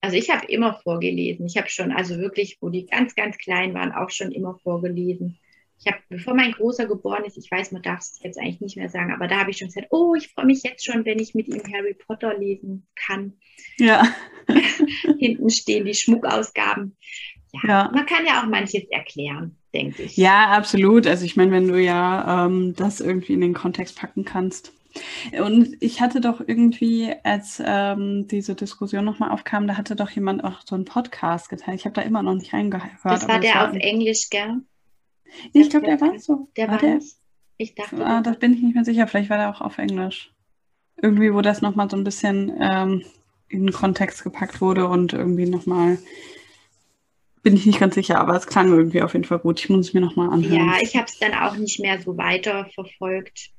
[0.00, 1.46] Also ich habe immer vorgelesen.
[1.46, 5.38] Ich habe schon, also wirklich, wo die ganz, ganz klein waren, auch schon immer vorgelesen
[5.78, 8.76] ich habe, bevor mein Großer geboren ist, ich weiß, man darf es jetzt eigentlich nicht
[8.76, 11.18] mehr sagen, aber da habe ich schon gesagt, oh, ich freue mich jetzt schon, wenn
[11.18, 13.34] ich mit ihm Harry Potter lesen kann.
[13.78, 14.06] Ja.
[15.18, 16.96] Hinten stehen die Schmuckausgaben.
[17.52, 20.16] Ja, ja, man kann ja auch manches erklären, denke ich.
[20.16, 21.06] Ja, absolut.
[21.06, 24.72] Also ich meine, wenn du ja ähm, das irgendwie in den Kontext packen kannst.
[25.40, 30.44] Und ich hatte doch irgendwie, als ähm, diese Diskussion nochmal aufkam, da hatte doch jemand
[30.44, 31.80] auch so einen Podcast geteilt.
[31.80, 32.92] Ich habe da immer noch nicht reingehört.
[33.02, 34.62] Das war der auf Englisch, gell?
[35.52, 36.48] Nee, ich glaube, der war so.
[36.56, 37.00] Der war, war der?
[37.56, 38.04] Ich dachte.
[38.04, 39.06] Ah, das bin ich nicht mehr sicher.
[39.06, 40.32] Vielleicht war der auch auf Englisch.
[41.00, 43.04] Irgendwie, wo das nochmal so ein bisschen ähm,
[43.48, 45.98] in den Kontext gepackt wurde und irgendwie nochmal.
[47.42, 49.60] Bin ich nicht ganz sicher, aber es klang irgendwie auf jeden Fall gut.
[49.60, 50.66] Ich muss es mir nochmal anhören.
[50.66, 53.50] Ja, ich habe es dann auch nicht mehr so weiter verfolgt.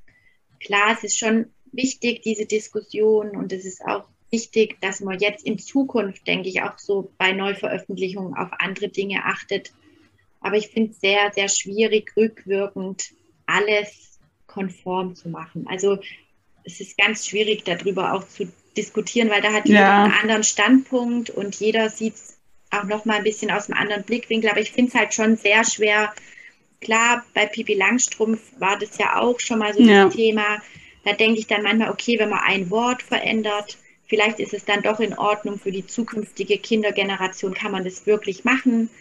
[0.59, 5.45] Klar, es ist schon wichtig, diese Diskussion, und es ist auch wichtig, dass man jetzt
[5.45, 9.72] in Zukunft, denke ich, auch so bei Neuveröffentlichungen auf andere Dinge achtet
[10.46, 13.16] aber ich finde es sehr, sehr schwierig, rückwirkend
[13.48, 15.66] alles konform zu machen.
[15.68, 15.98] Also
[16.64, 20.04] es ist ganz schwierig, darüber auch zu diskutieren, weil da hat jeder ja.
[20.04, 22.38] einen anderen Standpunkt und jeder sieht es
[22.70, 24.52] auch noch mal ein bisschen aus einem anderen Blickwinkel.
[24.52, 26.14] Aber ich finde es halt schon sehr schwer.
[26.80, 30.06] Klar, bei Pipi Langstrumpf war das ja auch schon mal so ja.
[30.06, 30.62] das Thema.
[31.06, 34.84] Da denke ich dann manchmal, okay, wenn man ein Wort verändert, vielleicht ist es dann
[34.84, 38.91] doch in Ordnung für die zukünftige Kindergeneration, kann man das wirklich machen.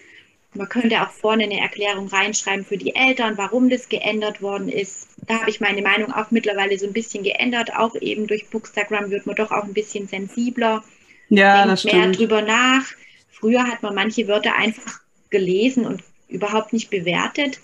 [0.55, 5.09] Man könnte auch vorne eine Erklärung reinschreiben für die Eltern, warum das geändert worden ist.
[5.27, 7.75] Da habe ich meine Meinung auch mittlerweile so ein bisschen geändert.
[7.77, 10.85] Auch eben durch Bookstagram wird man doch auch ein bisschen sensibler.
[11.29, 11.95] Ja, das stimmt.
[11.95, 12.85] mehr drüber nach.
[13.31, 15.01] früher hat man manche Wörter einfach
[15.31, 17.61] gelesen und überhaupt nicht bewertet.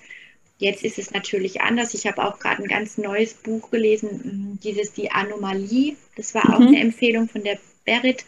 [0.58, 1.94] Jetzt ist es natürlich anders.
[1.94, 5.96] Ich habe auch gerade ein ganz neues Buch gelesen, hm, dieses Die Anomalie.
[6.16, 6.54] Das war mhm.
[6.54, 8.24] auch eine Empfehlung von der Berit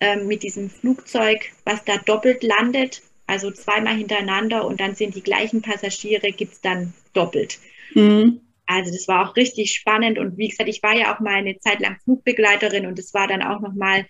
[0.00, 5.22] äh, mit diesem Flugzeug, was da doppelt landet, also zweimal hintereinander und dann sind die
[5.22, 7.58] gleichen Passagiere, gibt es dann doppelt.
[7.94, 8.40] Mhm.
[8.66, 11.58] Also das war auch richtig spannend und wie gesagt, ich war ja auch mal eine
[11.58, 14.06] Zeit lang Flugbegleiterin und es war dann auch nochmal,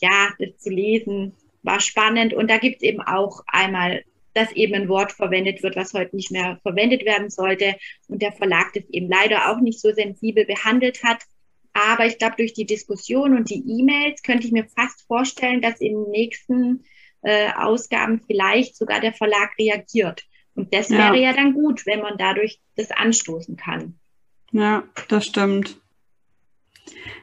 [0.00, 4.02] ja, das zu lesen, war spannend und da gibt es eben auch einmal
[4.34, 7.74] dass eben ein Wort verwendet wird, was heute nicht mehr verwendet werden sollte
[8.06, 11.24] und der Verlag das eben leider auch nicht so sensibel behandelt hat.
[11.72, 15.78] Aber ich glaube, durch die Diskussion und die E-Mails könnte ich mir fast vorstellen, dass
[15.78, 16.84] den nächsten
[17.22, 20.22] äh, Ausgaben vielleicht sogar der Verlag reagiert.
[20.54, 20.98] Und das ja.
[20.98, 23.98] wäre ja dann gut, wenn man dadurch das anstoßen kann.
[24.50, 25.76] Ja, das stimmt.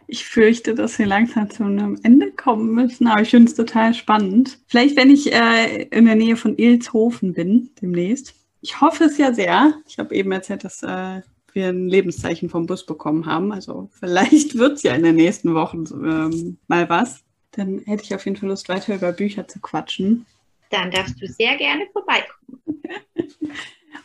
[0.08, 3.94] Ich fürchte, dass wir langsam zu einem Ende kommen müssen, aber ich finde es total
[3.94, 4.60] spannend.
[4.68, 8.36] Vielleicht, wenn ich äh, in der Nähe von Ilshofen bin, demnächst.
[8.62, 9.74] Ich hoffe es ja sehr.
[9.88, 11.22] Ich habe eben erzählt, dass äh,
[11.52, 13.52] wir ein Lebenszeichen vom Bus bekommen haben.
[13.52, 17.25] Also vielleicht wird es ja in den nächsten Wochen ähm, mal was.
[17.56, 20.26] Dann hätte ich auf jeden Fall Lust, weiter über Bücher zu quatschen.
[20.70, 22.82] Dann darfst du sehr gerne vorbeikommen.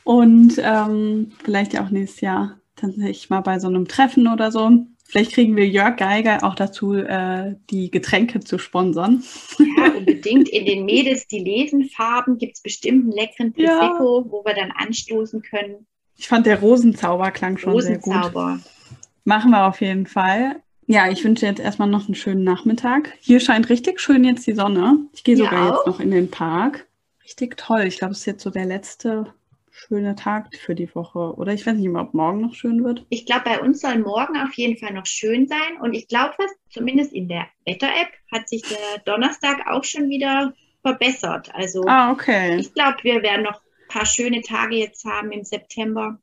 [0.05, 4.71] Und ähm, vielleicht auch nächstes Jahr tatsächlich mal bei so einem Treffen oder so.
[5.05, 9.25] Vielleicht kriegen wir Jörg Geiger auch dazu, äh, die Getränke zu sponsern.
[9.59, 10.49] Ja, unbedingt.
[10.49, 14.31] In den Mädels, die lesen Farben, gibt es bestimmt einen leckeren Prosecco, ja.
[14.31, 15.87] wo wir dann anstoßen können.
[16.17, 18.47] Ich fand der Rosenzauber klang schon Rosenzauber.
[18.47, 19.01] sehr gut.
[19.25, 20.63] Machen wir auf jeden Fall.
[20.91, 23.17] Ja, ich wünsche jetzt erstmal noch einen schönen Nachmittag.
[23.21, 24.99] Hier scheint richtig schön jetzt die Sonne.
[25.13, 26.89] Ich gehe sogar jetzt noch in den Park.
[27.23, 27.83] Richtig toll.
[27.83, 29.33] Ich glaube, es ist jetzt so der letzte
[29.71, 31.37] schöner Tag für die Woche.
[31.37, 33.07] Oder ich weiß nicht, ob morgen noch schön wird.
[33.09, 35.81] Ich glaube, bei uns soll morgen auf jeden Fall noch schön sein.
[35.81, 36.35] Und ich glaube,
[36.71, 41.55] zumindest in der Wetter-App hat sich der Donnerstag auch schon wieder verbessert.
[41.55, 42.57] Also ah, okay.
[42.57, 46.19] ich glaube, wir werden noch ein paar schöne Tage jetzt haben im September.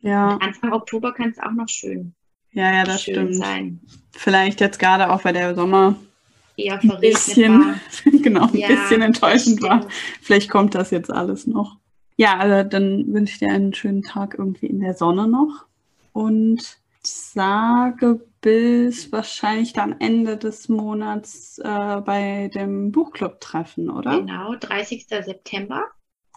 [0.00, 0.32] Ja.
[0.32, 2.16] Und Anfang Oktober kann es auch noch schön.
[2.58, 3.36] Ja, ja, das stimmt.
[3.36, 3.78] Sein.
[4.10, 5.94] Vielleicht jetzt gerade auch, weil der Sommer
[6.56, 7.76] eher ein bisschen,
[8.22, 9.86] genau, ein ja, bisschen enttäuschend war.
[10.20, 11.76] Vielleicht kommt das jetzt alles noch.
[12.16, 15.66] Ja, also dann wünsche ich dir einen schönen Tag irgendwie in der Sonne noch
[16.12, 24.18] und sage bis wahrscheinlich am Ende des Monats äh, bei dem Buchclub-Treffen, oder?
[24.18, 25.06] Genau, 30.
[25.06, 25.84] September.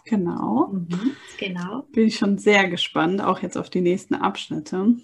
[0.04, 0.68] Genau.
[0.68, 1.82] Mhm, genau.
[1.90, 4.94] Bin ich schon sehr gespannt, auch jetzt auf die nächsten Abschnitte.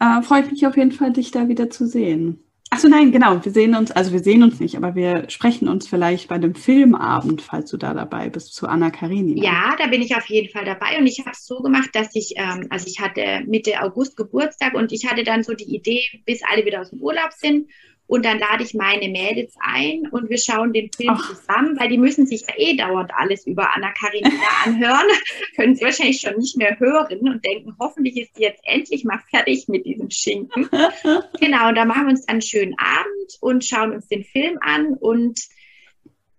[0.00, 2.44] Äh, freut mich auf jeden Fall, dich da wieder zu sehen.
[2.70, 3.42] Achso, nein, genau.
[3.42, 6.54] Wir sehen uns, also wir sehen uns nicht, aber wir sprechen uns vielleicht bei dem
[6.54, 9.42] Filmabend, falls du da dabei bist, zu Anna Karenina.
[9.42, 10.98] Ja, da bin ich auf jeden Fall dabei.
[10.98, 14.74] Und ich habe es so gemacht, dass ich, ähm, also ich hatte Mitte August Geburtstag
[14.74, 17.70] und ich hatte dann so die Idee, bis alle wieder aus dem Urlaub sind
[18.08, 21.28] und dann lade ich meine Mädels ein und wir schauen den Film Ach.
[21.28, 24.30] zusammen, weil die müssen sich ja eh dauernd alles über Anna Karenina
[24.64, 25.06] anhören,
[25.54, 29.20] können sie wahrscheinlich schon nicht mehr hören und denken, hoffentlich ist sie jetzt endlich mal
[29.30, 30.68] fertig mit diesem Schinken.
[31.40, 34.58] genau, und da machen wir uns dann einen schönen Abend und schauen uns den Film
[34.62, 35.38] an und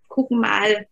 [0.08, 0.88] gucken mal,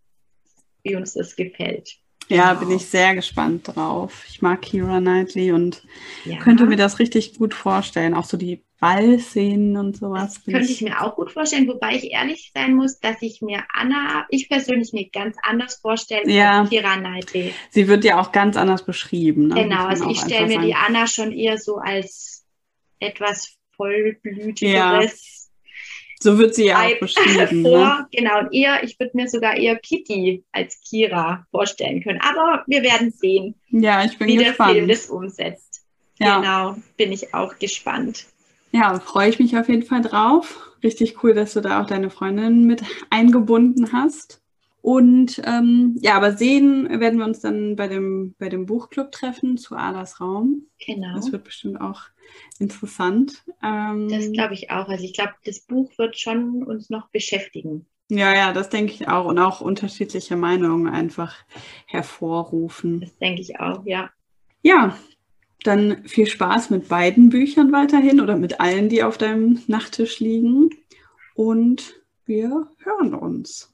[0.84, 1.98] wie uns das gefällt.
[2.28, 2.66] Ja, genau.
[2.66, 4.26] bin ich sehr gespannt drauf.
[4.30, 5.84] Ich mag Kira Knightley und
[6.26, 6.38] ja.
[6.40, 8.14] könnte mir das richtig gut vorstellen.
[8.14, 10.44] Auch so die Ballszenen und sowas.
[10.44, 14.26] Könnte ich mir auch gut vorstellen, wobei ich ehrlich sein muss, dass ich mir Anna,
[14.30, 16.62] ich persönlich mir ganz anders vorstelle ja.
[16.62, 17.54] als Kira Knightley.
[17.72, 19.48] Sie wird ja auch ganz anders beschrieben.
[19.48, 19.64] Ne?
[19.64, 20.68] Genau, also ich stelle mir sagen.
[20.68, 22.46] die Anna schon eher so als
[23.00, 24.62] etwas vollblütigeres.
[24.62, 25.37] Ja.
[26.20, 27.62] So wird sie ja auch beschrieben.
[27.64, 28.08] Vor, ne?
[28.12, 32.20] Genau, und eher, ich würde mir sogar eher Kitty als Kira vorstellen können.
[32.22, 34.70] Aber wir werden sehen, ja, ich bin wie gespannt.
[34.70, 35.84] der Film das umsetzt.
[36.20, 36.40] Ja.
[36.40, 38.26] Genau, bin ich auch gespannt.
[38.72, 40.60] Ja, freue ich mich auf jeden Fall drauf.
[40.84, 44.42] Richtig cool, dass du da auch deine Freundin mit eingebunden hast.
[44.82, 49.58] Und ähm, ja, aber sehen werden wir uns dann bei dem, bei dem Buchclub treffen
[49.58, 50.68] zu Adas Raum.
[50.86, 51.16] Genau.
[51.16, 52.04] Das wird bestimmt auch
[52.60, 53.44] interessant.
[53.64, 54.88] Ähm, das glaube ich auch.
[54.88, 57.86] Also ich glaube, das Buch wird schon uns noch beschäftigen.
[58.10, 59.26] Ja, ja, das denke ich auch.
[59.26, 61.36] Und auch unterschiedliche Meinungen einfach
[61.86, 63.02] hervorrufen.
[63.02, 64.10] Das denke ich auch, ja.
[64.62, 64.98] Ja,
[65.64, 70.70] dann viel Spaß mit beiden Büchern weiterhin oder mit allen, die auf deinem Nachttisch liegen.
[71.36, 73.74] Und wir hören uns.